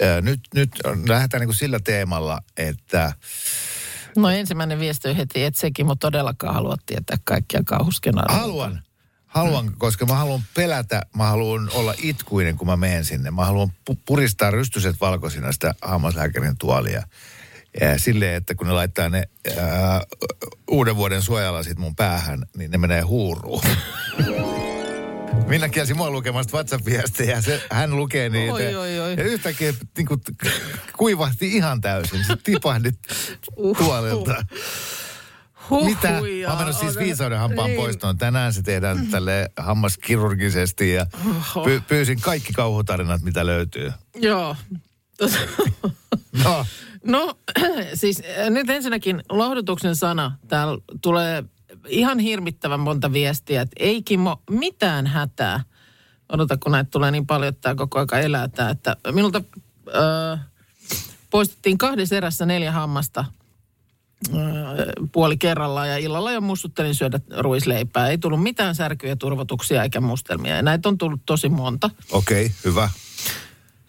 Ö, 0.00 0.20
nyt, 0.22 0.40
nyt 0.54 0.70
lähdetään 1.08 1.40
niinku 1.40 1.52
sillä 1.52 1.80
teemalla, 1.80 2.40
että 2.56 3.12
No 4.16 4.30
ensimmäinen 4.30 4.80
viesti 4.80 5.08
on 5.08 5.16
heti, 5.16 5.44
että 5.44 5.60
sekin 5.60 5.86
mutta 5.86 6.06
todellakaan 6.06 6.54
haluat 6.54 6.80
tietää 6.86 7.16
kaikkia 7.24 7.62
kauhuskenaarioita. 7.64 8.40
haluan, 8.40 8.82
haluan, 9.26 9.66
mm. 9.66 9.74
koska 9.78 10.06
mä 10.06 10.14
haluan 10.14 10.42
pelätä, 10.54 11.02
mä 11.16 11.26
haluan 11.26 11.70
olla 11.74 11.94
itkuinen, 12.02 12.56
kun 12.56 12.66
mä 12.66 12.76
menen 12.76 13.04
sinne. 13.04 13.30
Mä 13.30 13.44
haluan 13.44 13.72
pu- 13.90 13.96
puristaa 14.06 14.50
rystyset 14.50 15.00
valkoisina 15.00 15.52
sitä 15.52 15.74
hammaslääkärin 15.82 16.58
tuolia. 16.58 17.02
Ja 17.80 17.98
silleen, 17.98 18.34
että 18.34 18.54
kun 18.54 18.66
ne 18.66 18.72
laittaa 18.72 19.08
ne 19.08 19.28
ää, 19.58 20.00
uuden 20.70 20.96
vuoden 20.96 21.22
suojalasit 21.22 21.78
mun 21.78 21.96
päähän, 21.96 22.42
niin 22.56 22.70
ne 22.70 22.78
menee 22.78 23.00
huuruun. 23.00 23.62
Minä 25.46 25.68
kielsi 25.68 25.94
mua 25.94 26.10
lukemasta 26.10 26.56
WhatsApp-viestejä. 26.56 27.40
Se, 27.40 27.62
hän 27.70 27.96
lukee 27.96 28.28
niitä. 28.28 28.52
Oi, 28.52 28.74
oi, 28.74 29.00
oi. 29.00 29.14
Ja 29.16 29.24
yhtäkkiä 29.24 29.72
niin 29.96 30.06
kuin, 30.06 30.20
kuivahti 30.96 31.56
ihan 31.56 31.80
täysin. 31.80 32.24
Se 32.24 32.36
tipahdit 32.36 32.98
tuolilta. 33.78 34.44
Huh, 35.70 35.84
Mitä? 35.84 36.08
Mä 36.08 36.48
oon 36.48 36.58
mennyt 36.58 36.76
siis 36.76 36.98
viisauden 36.98 37.38
hampaan 37.38 37.70
niin. 37.70 37.80
poistoon. 37.80 38.18
Tänään 38.18 38.52
se 38.52 38.62
tehdään 38.62 39.06
tälle 39.06 39.50
hammaskirurgisesti 39.56 40.92
ja 40.92 41.06
py- 41.64 41.82
pyysin 41.88 42.20
kaikki 42.20 42.52
kauhutarinat, 42.52 43.22
mitä 43.22 43.46
löytyy. 43.46 43.92
Joo. 44.14 44.56
No, 46.44 46.66
No 47.08 47.34
siis 47.94 48.22
äh, 48.38 48.50
nyt 48.50 48.70
ensinnäkin 48.70 49.22
lohdutuksen 49.28 49.96
sana. 49.96 50.38
Täällä 50.48 50.78
tulee 51.02 51.44
ihan 51.88 52.18
hirvittävän 52.18 52.80
monta 52.80 53.12
viestiä, 53.12 53.62
että 53.62 53.76
ei 53.78 54.02
Kimmo 54.02 54.42
mitään 54.50 55.06
hätää. 55.06 55.60
Odota, 56.32 56.56
kun 56.56 56.72
näitä 56.72 56.90
tulee 56.90 57.10
niin 57.10 57.26
paljon, 57.26 57.48
että 57.48 57.60
tämä 57.60 57.74
koko 57.74 57.98
aika 57.98 58.18
elää 58.18 58.48
tää. 58.48 58.70
Että 58.70 58.96
minulta 59.12 59.42
äh, 60.32 60.40
poistettiin 61.30 61.78
kahdessa 61.78 62.16
erässä 62.16 62.46
neljä 62.46 62.72
hammasta 62.72 63.20
äh, 63.20 64.36
puoli 65.12 65.36
kerrallaan 65.36 65.88
ja 65.88 65.96
illalla 65.96 66.32
jo 66.32 66.40
muistuttelin 66.40 66.94
syödä 66.94 67.20
ruisleipää. 67.38 68.08
Ei 68.08 68.18
tullut 68.18 68.42
mitään 68.42 68.74
särkyjä, 68.74 69.16
turvotuksia 69.16 69.82
eikä 69.82 70.00
mustelmia. 70.00 70.56
Ja 70.56 70.62
näitä 70.62 70.88
on 70.88 70.98
tullut 70.98 71.20
tosi 71.26 71.48
monta. 71.48 71.90
okei, 72.10 72.46
okay, 72.46 72.56
hyvä. 72.64 72.90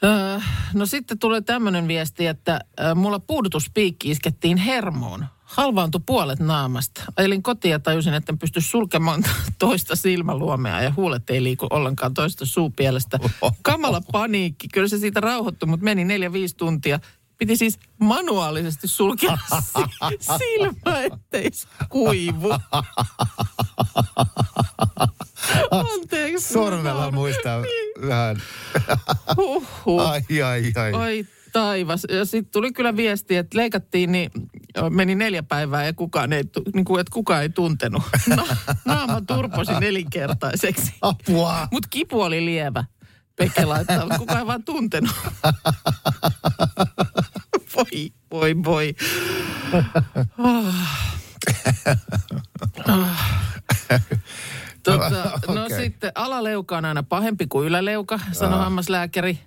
Öö, 0.03 0.39
no 0.73 0.85
sitten 0.85 1.19
tulee 1.19 1.41
tämmöinen 1.41 1.87
viesti, 1.87 2.27
että 2.27 2.59
ö, 2.79 2.95
mulla 2.95 3.19
puudutuspiikki 3.19 4.11
iskettiin 4.11 4.57
hermoon. 4.57 5.25
Halvaantui 5.43 6.01
puolet 6.05 6.39
naamasta. 6.39 7.01
Ajelin 7.17 7.43
kotiin 7.43 7.71
ja 7.71 7.79
tajusin, 7.79 8.13
että 8.13 8.31
en 8.31 8.39
pysty 8.39 8.61
sulkemaan 8.61 9.23
toista 9.59 9.95
silmäluomea 9.95 10.81
ja 10.81 10.93
huulet 10.97 11.29
ei 11.29 11.43
liiku 11.43 11.67
ollenkaan 11.69 12.13
toista 12.13 12.45
suupielestä. 12.45 13.19
Kamala 13.61 14.01
paniikki. 14.11 14.67
Kyllä 14.67 14.87
se 14.87 14.97
siitä 14.97 15.19
rauhoittui, 15.19 15.69
mutta 15.69 15.83
meni 15.83 16.05
neljä, 16.05 16.33
viisi 16.33 16.57
tuntia. 16.57 16.99
Piti 17.37 17.55
siis 17.55 17.79
manuaalisesti 17.99 18.87
sulkea 18.87 19.37
si- 19.49 20.17
silmä, 20.37 21.01
ettei 21.03 21.49
se 21.53 21.67
kuivu. 21.89 22.49
Anteeksi. 25.71 26.53
Sormella 26.53 27.11
muistaa 27.11 27.63
vähän. 28.07 28.41
Huhhuh. 29.37 30.01
Ai, 30.01 30.41
ai, 30.41 30.71
ai. 30.75 30.93
Oi 30.93 31.27
taivas. 31.51 32.07
Ja 32.09 32.25
sitten 32.25 32.51
tuli 32.51 32.71
kyllä 32.71 32.95
viesti, 32.95 33.35
että 33.35 33.57
leikattiin, 33.57 34.11
niin 34.11 34.31
meni 34.89 35.15
neljä 35.15 35.43
päivää 35.43 35.85
ja 35.85 35.93
kukaan 35.93 36.33
ei, 36.33 36.43
niin 36.73 36.85
kuin, 36.85 36.99
että 37.01 37.13
kukaan 37.13 37.41
ei 37.41 37.49
tuntenut. 37.49 38.03
Na, 38.27 38.45
naama 38.85 39.21
turposi 39.21 39.71
nelinkertaiseksi. 39.79 40.93
Apua. 41.01 41.67
Mutta 41.71 41.87
kipu 41.89 42.21
oli 42.21 42.45
lievä. 42.45 42.83
Pekka 43.35 43.69
laittaa, 43.69 43.99
mutta 43.99 44.17
kukaan 44.17 44.39
ei 44.39 44.47
vaan 44.47 44.63
tuntenut. 44.63 45.15
voi, 47.75 48.13
voi, 48.31 48.63
voi. 48.63 48.95
Ah. 50.37 51.09
Ah. 52.87 53.39
Tota, 54.97 55.53
no 55.53 55.65
Okei. 55.65 55.77
sitten 55.77 56.11
alaleuka 56.15 56.77
on 56.77 56.85
aina 56.85 57.03
pahempi 57.03 57.47
kuin 57.47 57.67
yläleuka, 57.67 58.19
sanoi 58.31 58.59
hammaslääkäri. 58.59 59.39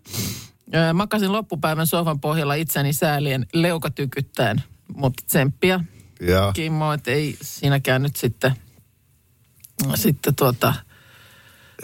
Ö, 0.74 0.92
Makasin 0.92 1.32
loppupäivän 1.32 1.86
sohvan 1.86 2.20
pohjalla 2.20 2.54
itseni 2.54 2.92
säälien 2.92 3.46
leukatykyttäen, 3.52 4.62
mutta 4.94 5.22
tsemppiä 5.26 5.80
Joo. 6.20 6.52
Kimmo, 6.52 6.92
että 6.92 7.10
ei 7.10 7.36
siinäkään 7.42 8.02
nyt 8.02 8.16
sitten, 8.16 8.52
sitten 9.94 10.34
tuota, 10.34 10.74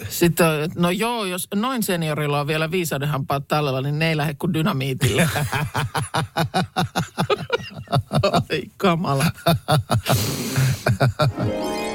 sitten, 0.09 0.45
no 0.75 0.89
joo, 0.89 1.25
jos 1.25 1.47
noin 1.55 1.83
seniorilla 1.83 2.39
on 2.39 2.47
vielä 2.47 2.71
viisaudenhampaat 2.71 3.47
tallella, 3.47 3.81
niin 3.81 3.99
ne 3.99 4.09
ei 4.09 4.17
lähde 4.17 4.33
kuin 4.33 4.53
dynamiitilla. 4.53 5.21
Ai 8.49 8.61
kamala. 8.77 9.25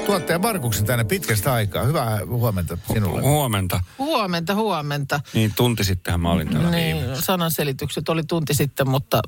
Tuottaja 0.05 0.39
Markuksen 0.39 0.85
tänne 0.85 1.03
pitkästä 1.03 1.53
aikaa. 1.53 1.83
Hyvää 1.83 2.19
huomenta 2.27 2.77
sinulle. 2.93 3.21
Huomenta. 3.21 3.79
Huomenta, 3.97 4.55
huomenta. 4.55 5.19
Niin 5.33 5.53
tunti 5.55 5.83
sittenhän 5.83 6.19
mä 6.21 6.31
olin 6.31 6.49
täällä 6.49 6.69
Niin, 6.71 6.97
viimeksi. 6.97 7.21
sananselitykset 7.21 8.09
oli 8.09 8.23
tunti 8.23 8.53
sitten, 8.53 8.89
mutta 8.89 9.21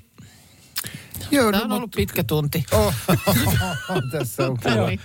Joo, 1.32 1.52
tämä 1.52 1.64
on 1.64 1.72
ollut 1.72 1.92
pitkä 1.96 2.24
tunti. 2.24 2.64
Oh, 2.72 2.94
tässä 4.12 4.48
on. 4.48 4.58
Niin. 4.88 5.00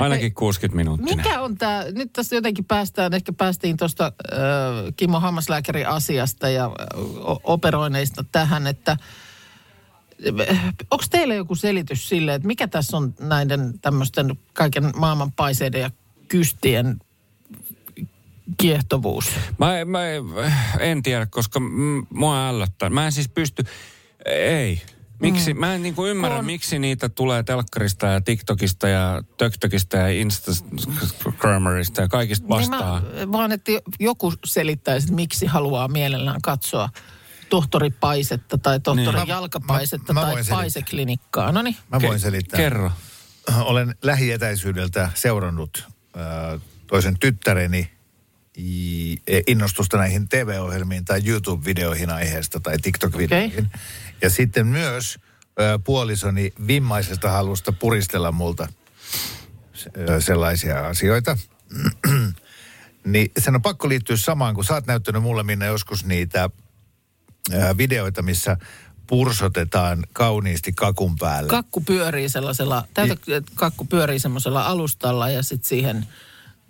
Ainakin 0.00 0.34
60 0.34 0.76
minuuttia. 0.76 1.16
Mikä 1.16 1.40
on 1.40 1.56
tämä, 1.58 1.84
nyt 1.94 2.12
tästä 2.12 2.34
jotenkin 2.34 2.64
päästään, 2.64 3.14
ehkä 3.14 3.32
päästiin 3.32 3.76
tuosta 3.76 4.04
äh, 4.32 4.40
Kimmo 4.96 5.20
Hammaslääkärin 5.20 5.88
asiasta 5.88 6.48
ja 6.48 6.64
äh, 6.64 6.70
operoineista 7.44 8.24
tähän, 8.32 8.66
että 8.66 8.96
onko 10.90 11.04
teillä 11.10 11.34
joku 11.34 11.54
selitys 11.54 12.08
sille, 12.08 12.34
että 12.34 12.46
mikä 12.46 12.68
tässä 12.68 12.96
on 12.96 13.14
näiden 13.20 13.78
tämmöisten 13.80 14.38
kaiken 14.52 14.90
maailman 14.96 15.32
paiseiden 15.32 15.80
ja 15.80 15.90
kystien 16.28 16.98
kiehtovuus? 18.56 19.30
Mä, 19.58 19.84
mä 19.84 20.00
en 20.80 21.02
tiedä, 21.02 21.26
koska 21.26 21.60
mm, 21.60 22.06
mua 22.10 22.48
ällöttää. 22.48 22.90
Mä 22.90 23.06
en 23.06 23.12
siis 23.12 23.28
pysty... 23.28 23.64
Ei. 24.26 24.82
Miksi? 25.22 25.54
Mä 25.54 25.74
en 25.74 25.82
niinku 25.82 26.06
ymmärrä, 26.06 26.38
On. 26.38 26.44
miksi 26.44 26.78
niitä 26.78 27.08
tulee 27.08 27.42
telkkarista 27.42 28.06
ja 28.06 28.20
TikTokista 28.20 28.88
ja 28.88 29.22
TökTökistä 29.36 29.96
ja 29.98 30.08
Instagrammerista 30.08 32.00
ja 32.00 32.08
kaikista 32.08 32.48
vastaan. 32.48 33.02
Niin 33.02 33.28
mä, 33.28 33.32
vaan, 33.32 33.52
että 33.52 33.72
joku 34.00 34.32
selittäisi, 34.44 35.04
että 35.04 35.14
miksi 35.14 35.46
haluaa 35.46 35.88
mielellään 35.88 36.42
katsoa 36.42 36.88
tohtori 37.52 37.90
Paisetta 37.90 38.58
tai 38.58 38.80
tohtori 38.80 39.18
Niin. 39.18 39.28
Jalkapaisetta 39.28 40.12
Mä- 40.12 40.20
mä 40.20 40.24
tai 40.24 40.32
voin 40.32 40.44
selittää. 40.44 40.56
Paiseklinikkaa. 40.56 41.52
No 41.52 41.62
niin. 41.62 41.76
Mä 41.88 42.00
voin 42.02 42.20
selittää. 42.20 42.56
Kerro. 42.56 42.92
Olen 43.58 43.94
lähietäisyydeltä 44.02 45.10
seurannut 45.14 45.88
äh, 46.16 46.60
toisen 46.86 47.18
tyttäreni 47.18 47.90
e, 49.26 49.40
innostusta 49.46 49.96
näihin 49.96 50.28
TV-ohjelmiin 50.28 51.04
tai 51.04 51.20
YouTube-videoihin 51.26 52.10
aiheesta 52.10 52.60
tai 52.60 52.76
TikTok-videoihin. 52.82 53.66
Okay. 53.66 53.80
Ja 54.22 54.30
sitten 54.30 54.66
myös 54.66 55.18
äh, 55.44 55.80
puolisoni 55.84 56.52
vimmaisesta 56.66 57.30
halusta 57.30 57.72
puristella 57.72 58.32
multa 58.32 58.62
äh, 58.62 60.16
sellaisia 60.18 60.86
asioita. 60.86 61.38
niin 63.04 63.32
sen 63.38 63.54
on 63.54 63.62
pakko 63.62 63.88
liittyä 63.88 64.16
samaan, 64.16 64.54
kun 64.54 64.64
sä 64.64 64.74
oot 64.74 64.86
näyttänyt 64.86 65.22
mulle 65.22 65.42
minne 65.42 65.66
joskus 65.66 66.04
niitä 66.04 66.44
äh, 66.44 66.50
videoita, 67.76 68.22
missä 68.22 68.56
pursotetaan 69.06 70.04
kauniisti 70.12 70.72
kakun 70.72 71.16
päälle. 71.18 71.48
Kakku 71.48 71.80
pyörii 71.80 72.28
sellaisella, 72.28 72.86
täytä, 72.94 73.16
kakku 73.54 73.84
pyörii 73.84 74.18
semmoisella 74.18 74.66
alustalla 74.66 75.30
ja 75.30 75.42
sitten 75.42 75.68
siihen 75.68 76.06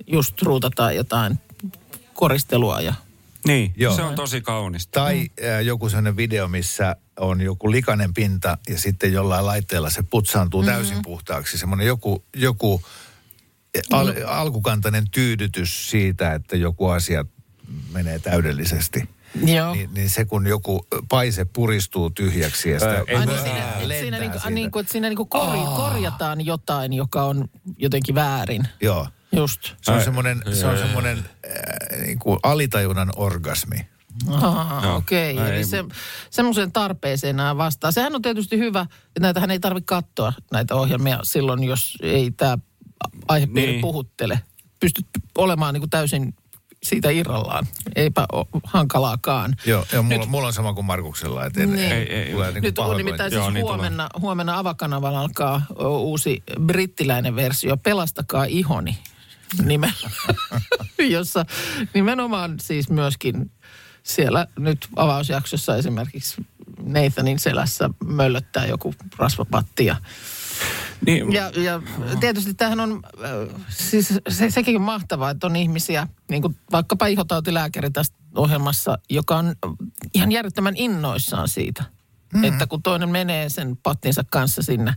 just 0.06 0.42
ruutataan 0.42 0.96
jotain 0.96 1.38
koristelua 2.14 2.80
ja 2.80 2.94
Niin, 3.46 3.74
Joo. 3.76 3.96
se 3.96 4.02
on 4.02 4.14
tosi 4.14 4.40
kaunista. 4.40 5.00
Tai 5.00 5.30
äh, 5.44 5.60
joku 5.62 5.88
sellainen 5.88 6.16
video, 6.16 6.48
missä 6.48 6.96
on 7.16 7.40
joku 7.40 7.70
likainen 7.70 8.14
pinta 8.14 8.58
ja 8.68 8.78
sitten 8.78 9.12
jollain 9.12 9.46
laitteella 9.46 9.90
se 9.90 10.02
putsaantuu 10.02 10.62
mm-hmm. 10.62 10.74
täysin 10.74 10.98
puhtaaksi. 11.02 11.58
Semmoinen 11.58 11.86
joku, 11.86 12.24
joku 12.36 12.82
al, 13.90 14.12
alkukantainen 14.26 15.10
tyydytys 15.10 15.90
siitä, 15.90 16.34
että 16.34 16.56
joku 16.56 16.88
asia 16.88 17.24
menee 17.92 18.18
täydellisesti. 18.18 19.08
Joo. 19.44 19.74
Niin, 19.74 19.90
niin 19.94 20.10
se, 20.10 20.24
kun 20.24 20.46
joku 20.46 20.86
paise 21.08 21.44
puristuu 21.44 22.10
tyhjäksi 22.10 22.70
ja 22.70 22.78
sitä 22.78 22.92
Ää, 22.92 23.02
ei 23.06 23.16
Ai 23.16 23.26
voi- 23.26 23.34
niin 23.34 23.42
siinä, 23.44 23.58
että 23.58 23.88
siinä, 23.98 24.18
niinku, 24.18 24.38
siitä. 24.38 24.50
niin 24.50 24.70
että 24.80 24.92
siinä 24.92 25.08
niinku 25.08 25.26
kori, 25.26 25.58
korjataan 25.76 26.40
jotain, 26.46 26.92
joka 26.92 27.22
on 27.24 27.48
jotenkin 27.76 28.14
väärin. 28.14 28.68
Joo. 28.80 29.06
Just. 29.36 29.60
Se 29.82 29.92
on 29.92 30.02
semmoinen, 30.04 30.42
se 30.52 30.66
on 30.66 30.78
semmoinen 30.78 31.18
äh, 31.18 32.00
niin 32.06 32.18
kuin 32.18 32.38
alitajunnan 32.42 33.10
orgasmi. 33.16 33.86
Joo. 34.26 34.96
okei. 34.96 35.38
Ai, 35.38 35.50
Eli 35.54 35.64
se, 35.64 35.84
semmoiseen 36.30 36.72
tarpeeseen 36.72 37.36
nämä 37.36 37.56
vastaa. 37.56 37.92
Sehän 37.92 38.14
on 38.14 38.22
tietysti 38.22 38.58
hyvä, 38.58 38.80
että 38.80 39.20
näitähän 39.20 39.50
ei 39.50 39.60
tarvitse 39.60 39.86
katsoa 39.86 40.32
näitä 40.52 40.74
ohjelmia 40.74 41.18
silloin, 41.22 41.62
jos 41.64 41.98
ei 42.02 42.30
tämä 42.30 42.58
aihepiiri 43.28 43.72
Niin. 43.72 43.80
puhuttele. 43.82 44.40
Pystyt 44.80 45.06
olemaan 45.38 45.74
niin 45.74 45.80
kuin 45.80 45.90
täysin 45.90 46.34
siitä 46.82 47.10
irrallaan. 47.10 47.66
Eipä 47.96 48.26
ole 48.32 48.46
hankalaakaan. 48.64 49.56
Joo, 49.66 49.86
ja 49.92 50.02
mulla, 50.02 50.26
mulla 50.26 50.46
on 50.46 50.52
sama 50.52 50.74
kuin 50.74 50.84
Markuksella, 50.84 51.46
että 51.46 51.62
en, 51.62 51.72
Niin. 51.72 51.92
ei, 51.92 51.98
Ei, 52.12 52.22
ei, 52.22 52.32
tulee 52.32 52.52
niin 52.52 52.62
Nyt 52.62 52.78
on 52.78 52.96
nimittäin 52.96 53.32
Joo, 53.32 53.44
siis 53.44 53.54
niin 53.54 53.62
tulee. 53.66 53.76
huomenna, 53.76 54.08
huomenna 54.20 54.58
Avakanavalla 54.58 55.20
alkaa 55.20 55.62
uusi 55.78 56.42
brittiläinen 56.60 57.36
versio, 57.36 57.76
Pelastakaa 57.76 58.44
ihoni 58.44 58.98
nimellä, 59.64 60.10
jossa 60.98 61.46
nimenomaan 61.94 62.60
siis 62.60 62.90
myöskin 62.90 63.50
siellä 64.02 64.46
nyt 64.58 64.88
avausjaksossa 64.96 65.76
esimerkiksi 65.76 66.46
Nathanin 66.86 67.38
selässä 67.38 67.90
möllöttää 68.04 68.66
joku 68.66 68.94
rasvapatti 69.18 69.86
ja 69.86 69.96
Niin, 71.06 71.32
ja, 71.32 71.50
ja 71.56 71.82
tietysti 72.20 72.54
tämähän 72.54 72.80
on, 72.80 73.02
äh, 73.24 73.62
siis 73.68 74.14
se, 74.28 74.50
sekin 74.50 74.76
on 74.76 74.82
mahtavaa, 74.82 75.30
että 75.30 75.46
on 75.46 75.56
ihmisiä, 75.56 76.08
niin 76.30 76.42
kuin 76.42 76.56
vaikkapa 76.72 77.06
ihotautilääkäri 77.06 77.90
tässä 77.90 78.12
ohjelmassa, 78.36 78.98
joka 79.10 79.36
on 79.36 79.54
ihan 80.14 80.32
järjettömän 80.32 80.76
innoissaan 80.76 81.48
siitä, 81.48 81.84
mm. 82.34 82.44
että 82.44 82.66
kun 82.66 82.82
toinen 82.82 83.08
menee 83.08 83.48
sen 83.48 83.78
pattinsa 83.82 84.24
kanssa 84.30 84.62
sinne 84.62 84.94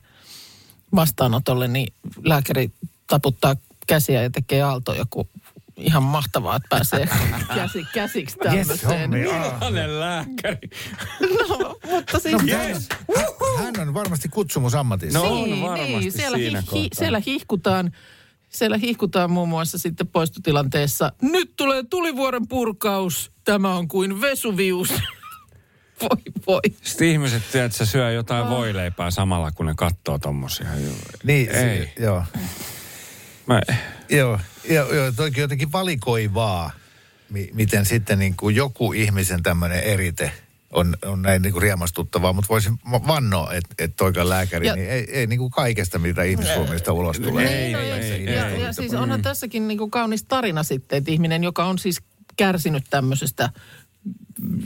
vastaanotolle, 0.95 1.67
niin 1.67 1.93
lääkäri 2.23 2.71
taputtaa 3.07 3.55
käsiä 3.87 4.21
ja 4.21 4.29
tekee 4.29 4.61
aaltoja, 4.61 5.05
kun 5.09 5.29
ihan 5.77 6.03
mahtavaa, 6.03 6.55
että 6.55 6.67
pääsee 6.69 7.09
käsi, 7.55 7.85
käsiksi 7.93 8.37
tämmöiseen. 8.37 9.13
Yes. 9.13 9.31
Hänen 9.61 9.99
lääkäri. 9.99 10.69
no, 11.39 11.75
mutta 11.91 12.19
siis... 12.19 12.35
No, 12.35 12.47
yes. 12.47 12.89
hän, 13.57 13.73
hän 13.77 13.87
on 13.87 13.93
varmasti 13.93 14.29
kutsumusammatissa. 14.29 15.19
No. 15.19 15.33
on 15.33 15.61
varmasti 15.61 16.11
siellä, 16.11 16.37
siinä 16.37 16.63
hi, 16.73 16.81
hi, 16.81 16.89
siellä 16.93 17.21
hihkutaan. 17.25 17.91
Siellä 18.49 18.77
hihkutaan 18.77 19.31
muun 19.31 19.49
muassa 19.49 19.77
sitten 19.77 20.07
poistotilanteessa. 20.07 21.11
Nyt 21.21 21.53
tulee 21.55 21.83
tulivuoren 21.89 22.47
purkaus. 22.47 23.31
Tämä 23.43 23.75
on 23.75 23.87
kuin 23.87 24.21
Vesuvius. 24.21 24.89
voi 26.01 26.21
voi. 26.47 26.61
Sitten 26.81 27.07
ihmiset, 27.07 27.43
tiedätkö, 27.51 27.85
syö 27.85 28.11
jotain 28.11 28.49
voileipää 28.49 29.11
samalla, 29.11 29.51
kun 29.51 29.65
ne 29.65 29.73
katsoo 29.77 30.19
tommosia. 30.19 30.67
Niin, 31.23 31.49
Ei. 31.49 31.53
Se, 31.53 31.93
joo. 31.99 32.23
Mä, 33.47 33.61
Joo, 34.09 34.39
joo, 34.69 34.93
joo 34.93 35.11
toikin 35.11 35.41
jotenkin 35.41 35.71
valikoivaa, 35.71 36.71
mi- 37.29 37.49
miten 37.53 37.85
sitten 37.85 38.19
niin 38.19 38.35
kuin 38.37 38.55
joku 38.55 38.93
ihmisen 38.93 39.43
tämmöinen 39.43 39.79
erite 39.79 40.31
on, 40.71 40.97
on 41.05 41.21
näin 41.21 41.41
niin 41.41 41.53
kuin 41.53 41.61
riemastuttavaa, 41.61 42.33
mutta 42.33 42.49
voisin 42.49 42.79
vannoa, 42.91 43.53
että 43.53 43.75
et 43.79 43.95
toikaan 43.95 44.29
lääkäri, 44.29 44.67
Ja- 44.67 44.75
niin 44.75 44.89
ei, 44.89 45.07
ei 45.11 45.27
niin 45.27 45.39
kuin 45.39 45.51
kaikesta, 45.51 45.99
mitä 45.99 46.23
ihmisruumista 46.23 46.93
ulos 46.93 47.19
tulee. 47.19 47.65
Ei, 47.65 47.73
No, 47.73 47.79
ei, 47.79 47.89
ja, 47.89 47.95
ei, 47.95 48.25
ja, 48.25 48.49
ei. 48.49 48.61
ja 48.61 48.73
siis 48.73 48.93
onhan 48.93 49.21
tässäkin 49.21 49.67
niin 49.67 49.77
kuin 49.77 49.91
kaunis 49.91 50.23
tarina 50.23 50.63
sitten, 50.63 50.97
että 50.97 51.11
ihminen, 51.11 51.43
joka 51.43 51.65
on 51.65 51.79
siis 51.79 52.01
kärsinyt 52.37 52.83
tämmöisestä 52.89 53.49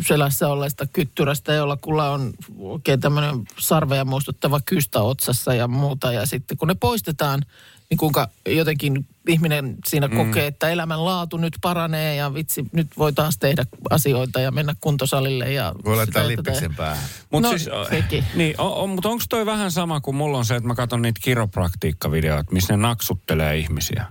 selässä 0.07 0.47
olleesta 0.47 0.87
kyttyrästä, 0.93 1.53
jolla 1.53 1.77
kulla 1.77 2.09
on 2.11 2.33
oikein 2.57 2.99
tämmöinen 2.99 3.35
sarveja 3.59 4.05
muistuttava 4.05 4.59
kystä 4.65 5.01
otsassa 5.01 5.53
ja 5.53 5.67
muuta. 5.67 6.11
Ja 6.11 6.25
sitten 6.25 6.57
kun 6.57 6.67
ne 6.67 6.75
poistetaan 6.79 7.41
niin 7.89 7.97
kuinka 7.97 8.27
jotenkin 8.45 9.07
ihminen 9.27 9.75
siinä 9.87 10.07
mm. 10.07 10.17
kokee, 10.17 10.47
että 10.47 10.69
elämänlaatu 10.69 11.37
nyt 11.37 11.53
paranee 11.61 12.15
ja 12.15 12.33
vitsi, 12.33 12.65
nyt 12.71 12.87
voi 12.97 13.13
taas 13.13 13.37
tehdä 13.37 13.65
asioita 13.89 14.39
ja 14.39 14.51
mennä 14.51 14.75
kuntosalille. 14.81 15.53
Ja 15.53 15.75
Voi 15.85 15.95
laittaa 15.95 16.27
lippiksen 16.27 16.75
päähän. 16.75 17.03
Mut 17.31 17.41
No, 17.41 17.49
siis, 17.49 17.69
sekin. 17.89 18.23
Niin, 18.35 18.55
on, 18.57 18.73
on, 18.73 18.89
mutta 18.89 19.09
onko 19.09 19.23
toi 19.29 19.45
vähän 19.45 19.71
sama 19.71 20.01
kuin 20.01 20.15
mulla 20.15 20.37
on 20.37 20.45
se, 20.45 20.55
että 20.55 20.67
mä 20.67 20.75
katson 20.75 21.01
niitä 21.01 21.19
kiropraktiikkavideoita, 21.23 22.51
missä 22.51 22.73
ne 22.73 22.77
naksuttelee 22.77 23.57
ihmisiä? 23.57 24.05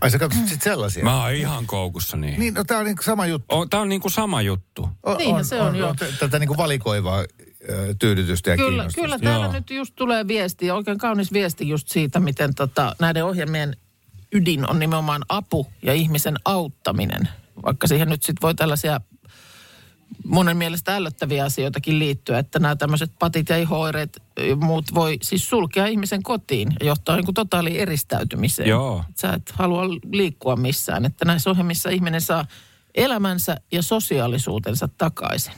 Ai 0.00 0.10
sä 0.10 0.18
katsot 0.18 0.48
sit 0.48 0.62
sellaisia? 0.62 1.04
Mä 1.04 1.22
oon 1.22 1.32
ihan 1.32 1.66
koukussa 1.66 2.16
niihin. 2.16 2.40
Niin, 2.40 2.54
no 2.54 2.64
tää 2.64 2.78
on 2.78 2.84
niin 2.84 2.96
sama 3.04 3.26
juttu. 3.26 3.54
On, 3.56 3.70
tää 3.70 3.80
on 3.80 3.88
niinku 3.88 4.08
sama 4.08 4.42
juttu. 4.42 4.88
On, 5.02 5.16
Niinhän 5.16 5.44
se 5.44 5.60
on, 5.60 5.76
joo. 5.76 5.94
t- 5.94 6.18
Tätä 6.18 6.38
niin 6.38 6.48
kuin 6.48 6.56
valikoivaa 6.56 7.24
tyydytystä 7.98 8.50
ja 8.50 8.56
Kyllä, 8.56 8.68
kiinnostusta. 8.68 9.00
kyllä 9.00 9.18
täällä 9.18 9.46
Joo. 9.46 9.52
nyt 9.52 9.70
just 9.70 9.92
tulee 9.96 10.28
viesti, 10.28 10.70
oikein 10.70 10.98
kaunis 10.98 11.32
viesti 11.32 11.68
just 11.68 11.88
siitä, 11.88 12.20
miten 12.20 12.54
tota, 12.54 12.96
näiden 13.00 13.24
ohjelmien 13.24 13.76
ydin 14.32 14.70
on 14.70 14.78
nimenomaan 14.78 15.22
apu 15.28 15.66
ja 15.82 15.92
ihmisen 15.94 16.36
auttaminen. 16.44 17.28
Vaikka 17.64 17.86
siihen 17.86 18.08
nyt 18.08 18.22
sitten 18.22 18.42
voi 18.42 18.54
tällaisia 18.54 19.00
monen 20.24 20.56
mielestä 20.56 20.96
ällöttäviä 20.96 21.44
asioitakin 21.44 21.98
liittyä, 21.98 22.38
että 22.38 22.58
nämä 22.58 22.76
tämmöiset 22.76 23.10
patit 23.18 23.48
ja 23.48 23.56
ihoireet 23.56 24.22
ja 24.48 24.56
muut 24.56 24.84
voi 24.94 25.18
siis 25.22 25.50
sulkea 25.50 25.86
ihmisen 25.86 26.22
kotiin 26.22 26.72
ja 26.80 26.86
johtaa 26.86 27.16
niin 27.16 27.24
kuin 27.24 27.34
totaaliin 27.34 27.80
eristäytymiseen. 27.80 28.68
Joo. 28.68 29.04
Et 29.10 29.18
Sä 29.18 29.32
et 29.32 29.50
halua 29.54 29.88
liikkua 30.12 30.56
missään, 30.56 31.04
että 31.04 31.24
näissä 31.24 31.50
ohjelmissa 31.50 31.90
ihminen 31.90 32.20
saa 32.20 32.46
elämänsä 32.94 33.56
ja 33.72 33.82
sosiaalisuutensa 33.82 34.88
takaisin. 34.98 35.54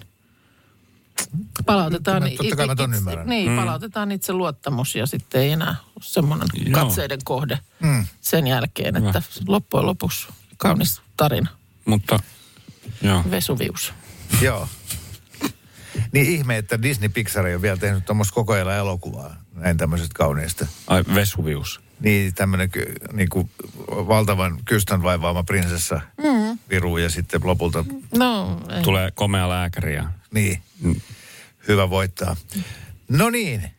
Palautetaan, 1.67 2.23
totta 2.37 2.57
kai 2.57 2.67
mä 2.67 2.77
ton 2.77 2.95
itse-. 2.95 3.25
Niin, 3.25 3.51
mm. 3.51 3.57
palautetaan 3.57 4.13
itse 4.13 4.33
luottamus 4.33 4.95
ja 4.95 5.07
sitten 5.07 5.41
ei 5.41 5.53
enää 5.53 5.77
ole 5.97 6.05
semmoinen 6.05 6.49
Joo. 6.55 6.81
katseiden 6.81 7.19
kohde 7.25 7.59
mm. 7.81 8.07
sen 8.21 8.47
jälkeen, 8.47 8.97
että 8.97 9.23
loppujen 9.47 9.87
lopuksi 9.87 10.29
kaunis 10.57 11.03
tarina, 11.17 11.51
Mutta, 11.85 12.21
joo. 13.03 13.25
Vesuvius. 13.31 13.93
Joo. 14.41 14.69
Niin 16.13 16.27
ihme, 16.27 16.57
että 16.57 16.83
Disney 16.83 17.09
Pixar 17.09 17.47
ei 17.47 17.55
ole 17.55 17.63
vielä 17.63 17.77
tehnyt 17.77 18.07
tuommoista 18.07 18.35
koko 18.35 18.53
ajan 18.53 18.71
elokuvaa 18.71 19.37
näin 19.55 19.77
tämmöisestä 19.77 20.15
kauneesta. 20.15 20.67
Ai, 20.87 21.05
Vesuvius. 21.15 21.81
Niin 22.01 22.35
tämmöinen 22.35 22.71
niin 23.13 23.29
kuin 23.29 23.51
valtavan 23.89 24.59
kystän 24.65 25.03
vaivaama 25.03 25.43
prinsessa 25.43 26.01
mm. 26.17 26.59
viru 26.71 26.99
ja 26.99 27.11
sitten 27.11 27.41
lopulta, 27.45 27.85
No, 28.17 28.61
ei. 28.71 28.83
Tulee 28.83 29.11
komea 29.11 29.49
lääkäri 29.49 29.95
ja... 29.95 30.09
niin, 30.35 30.63
Mm. 30.81 31.01
hyvä 31.69 31.91
voittaa. 31.91 32.37
No 33.09 33.31
niin, 33.31 33.71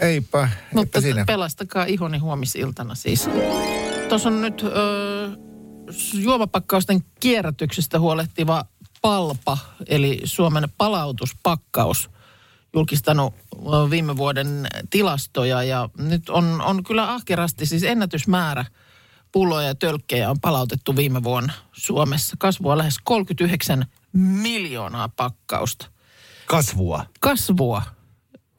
eipä, 0.00 0.48
Mutta 0.74 0.98
eipä 0.98 1.00
siinä. 1.06 1.24
pelastakaa 1.24 1.84
ihoni 1.84 2.18
huomisiltana 2.18 2.94
siis. 2.94 3.28
Tuossa 4.08 4.28
on 4.28 4.40
nyt 4.40 4.62
ö, 4.62 5.36
juomapakkausten 6.14 7.04
kierrätyksestä 7.20 8.00
huolehtiva 8.00 8.64
Palpa, 9.02 9.58
eli 9.86 10.20
Suomen 10.24 10.68
palautuspakkaus, 10.78 12.10
julkistanut 12.74 13.34
viime 13.90 14.16
vuoden 14.16 14.66
tilastoja. 14.90 15.62
Ja 15.62 15.88
nyt 15.98 16.28
on, 16.28 16.60
on 16.62 16.84
kyllä 16.84 17.12
ahkerasti 17.14 17.66
siis 17.66 17.82
ennätysmäärä 17.82 18.64
pulloja 19.32 19.66
ja 19.68 19.74
tölkkejä 19.74 20.30
on 20.30 20.40
palautettu 20.40 20.96
viime 20.96 21.22
vuonna 21.22 21.52
Suomessa. 21.72 22.36
Kasvua 22.38 22.78
lähes 22.78 22.96
39 23.04 23.86
miljoonaa 24.18 25.08
pakkausta 25.08 25.86
Kasvua. 26.46 27.06
kasvua. 27.20 27.82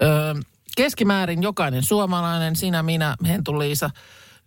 Öö, 0.02 0.34
keskimäärin 0.76 1.43
jokainen 1.43 1.84
suomalainen, 1.84 2.56
sinä, 2.56 2.84
minä, 2.84 3.15
Hentu-Liisa, 3.28 3.89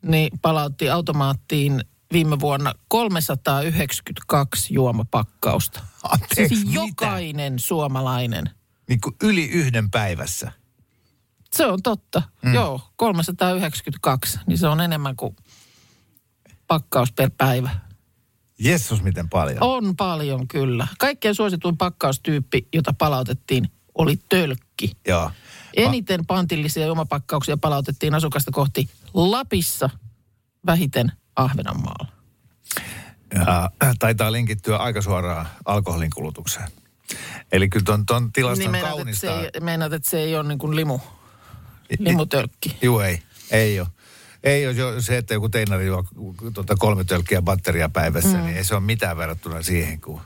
niin 0.02 0.38
palautti 0.42 0.90
automaattiin 0.90 1.84
viime 2.12 2.40
vuonna 2.40 2.74
392 2.88 4.74
juomapakkausta. 4.74 5.80
Anteeksi, 6.02 6.56
siis 6.56 6.66
mitä? 6.66 6.80
jokainen 6.80 7.58
suomalainen. 7.58 8.50
Niin 8.88 9.00
kuin 9.00 9.16
yli 9.22 9.44
yhden 9.48 9.90
päivässä. 9.90 10.52
Se 11.52 11.66
on 11.66 11.82
totta. 11.82 12.22
Mm. 12.42 12.54
Joo, 12.54 12.80
392, 12.96 14.38
niin 14.46 14.58
se 14.58 14.68
on 14.68 14.80
enemmän 14.80 15.16
kuin 15.16 15.36
pakkaus 16.66 17.12
per 17.12 17.30
päivä. 17.38 17.70
Jessus, 18.60 19.02
miten 19.02 19.28
paljon. 19.28 19.58
On 19.60 19.96
paljon 19.96 20.48
kyllä. 20.48 20.86
Kaikkein 20.98 21.34
suosituin 21.34 21.76
pakkaustyyppi, 21.76 22.68
jota 22.72 22.92
palautettiin, 22.92 23.68
oli 23.94 24.18
tölkki. 24.28 24.92
Joo. 25.08 25.30
Eniten 25.76 26.26
pantillisia 26.26 26.86
juomapakkauksia 26.86 27.56
palautettiin 27.56 28.14
asukasta 28.14 28.50
kohti 28.50 28.88
Lapissa, 29.14 29.90
vähiten 30.66 31.12
Ahvenanmaalla. 31.36 32.12
Ja, 33.34 33.70
äh, 33.82 33.96
taitaa 33.98 34.32
linkittyä 34.32 34.76
aika 34.76 35.02
suoraan 35.02 35.48
alkoholin 35.64 36.10
kulutukseen. 36.14 36.68
Eli 37.52 37.68
kyllä 37.68 37.84
ton, 37.84 38.06
ton 38.06 38.32
tilaston 38.32 38.58
Niin 38.58 38.70
meinaat, 38.70 38.90
että 38.92 38.96
kaunista. 38.96 39.26
se 39.26 39.50
ei, 39.54 39.60
meinaat, 39.60 39.92
että 39.92 40.10
se 40.10 40.20
ei 40.20 40.36
ole 40.36 40.48
niin 40.48 40.58
kuin 40.58 40.76
limu, 40.76 40.98
limutölkki. 41.98 42.76
Juu, 42.82 43.00
ei. 43.00 43.22
Ei 43.50 43.80
ole. 43.80 43.88
Ei 44.44 44.66
ole 44.66 44.74
jo 44.74 45.00
se, 45.02 45.16
että 45.16 45.34
joku 45.34 45.48
teinari 45.48 45.86
juo 45.86 46.04
tuota 46.54 46.76
kolme 46.78 47.04
tölkkiä 47.04 47.42
batteria 47.42 47.88
päivässä, 47.88 48.38
mm. 48.38 48.44
niin 48.44 48.56
ei 48.56 48.64
se 48.64 48.74
ole 48.74 48.82
mitään 48.82 49.16
verrattuna 49.16 49.62
siihen, 49.62 50.00
kun 50.00 50.20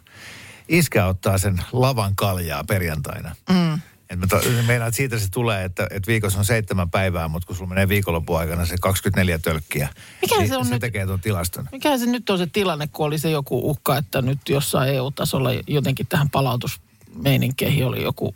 iskä 0.68 1.06
ottaa 1.06 1.38
sen 1.38 1.60
lavan 1.72 2.16
kaljaa 2.16 2.64
perjantaina. 2.64 3.36
Mm. 3.50 3.80
Et 4.10 4.18
mä 4.18 4.26
to, 4.26 4.40
meinaan, 4.66 4.88
että 4.88 4.96
siitä 4.96 5.18
se 5.18 5.30
tulee, 5.30 5.64
että, 5.64 5.86
että 5.90 6.06
viikossa 6.06 6.38
on 6.38 6.44
seitsemän 6.44 6.90
päivää, 6.90 7.28
mutta 7.28 7.46
kun 7.46 7.56
sulla 7.56 7.68
menee 7.68 7.88
viikonlopun 7.88 8.38
aikana 8.38 8.66
se 8.66 8.76
24 8.80 9.38
tölkkiä, 9.38 9.88
Mikä 10.22 10.36
niin 10.38 10.48
se 10.48 10.56
on 10.56 10.64
se 10.66 10.70
nyt? 10.70 10.80
tekee 10.80 11.06
tuon 11.06 11.20
tilaston. 11.20 11.68
Mikä 11.72 11.98
se 11.98 12.06
nyt 12.06 12.30
on 12.30 12.38
se 12.38 12.46
tilanne, 12.46 12.86
kun 12.86 13.06
oli 13.06 13.18
se 13.18 13.30
joku 13.30 13.70
uhka, 13.70 13.96
että 13.96 14.22
nyt 14.22 14.38
jossain 14.48 14.94
EU-tasolla 14.94 15.50
jotenkin 15.66 16.06
tähän 16.06 16.30
palautusmeininkeihin 16.30 17.86
oli 17.86 18.02
joku 18.02 18.34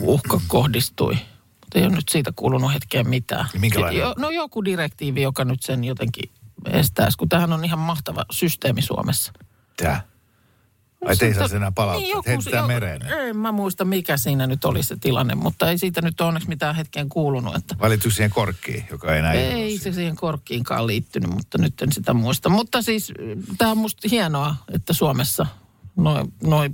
uhka 0.00 0.40
kohdistui. 0.48 1.18
Mutta 1.68 1.78
ei 1.78 1.86
ole 1.86 1.94
nyt 1.94 2.08
siitä 2.08 2.32
kuulunut 2.36 2.72
hetkeen 2.72 3.08
mitään. 3.08 3.46
Minkälainen? 3.58 4.00
Jo, 4.00 4.14
no 4.18 4.30
joku 4.30 4.64
direktiivi, 4.64 5.22
joka 5.22 5.44
nyt 5.44 5.62
sen 5.62 5.84
jotenkin 5.84 6.30
estäisi, 6.70 7.18
kun 7.18 7.28
tämähän 7.28 7.52
on 7.52 7.64
ihan 7.64 7.78
mahtava 7.78 8.24
systeemi 8.30 8.82
Suomessa. 8.82 9.32
Tää. 9.76 10.00
Ai 11.06 11.16
te 11.16 11.26
ei 11.26 11.34
saa 11.34 11.48
enää 11.56 11.72
palauttaa, 11.72 12.20
niin, 12.20 12.22
heitetään 12.26 12.66
mereen. 12.66 13.02
En 13.02 13.36
mä 13.36 13.52
muista, 13.52 13.84
mikä 13.84 14.16
siinä 14.16 14.46
nyt 14.46 14.64
oli 14.64 14.82
se 14.82 14.96
tilanne, 14.96 15.34
mutta 15.34 15.70
ei 15.70 15.78
siitä 15.78 16.02
nyt 16.02 16.20
onneksi 16.20 16.48
mitään 16.48 16.74
hetkeen 16.74 17.08
kuulunut. 17.08 17.56
Että 17.56 17.76
Valittu 17.80 18.10
siihen 18.10 18.30
korkkiin, 18.30 18.84
joka 18.90 19.12
ei 19.12 19.18
enää 19.18 19.32
ei 19.32 19.78
se 19.78 19.92
siihen 19.92 20.16
korkkiinkaan 20.16 20.86
liittynyt, 20.86 21.30
mutta 21.30 21.58
nyt 21.58 21.82
en 21.82 21.92
sitä 21.92 22.14
muista. 22.14 22.48
Mutta 22.48 22.82
siis 22.82 23.12
tämä 23.58 23.70
on 23.70 23.78
musta 23.78 24.08
hienoa, 24.10 24.54
että 24.74 24.92
Suomessa 24.92 25.46
noin 25.96 26.32
noi 26.42 26.70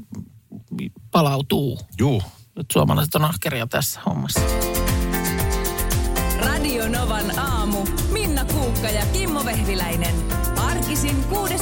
palautuu. 1.10 1.80
Juu. 1.98 2.22
Nyt 2.56 2.70
suomalaiset 2.72 3.14
on 3.14 3.24
ahkeria 3.24 3.66
tässä 3.66 4.00
hommassa. 4.06 4.40
Radio 6.44 6.88
Novan 6.88 7.38
aamu. 7.38 7.86
Minna 8.12 8.44
Kuukka 8.44 8.90
ja 8.90 9.02
Kimmo 9.12 9.44
Vehviläinen. 9.44 10.14
Arkisin 10.56 11.24
kymppiin. 11.24 11.53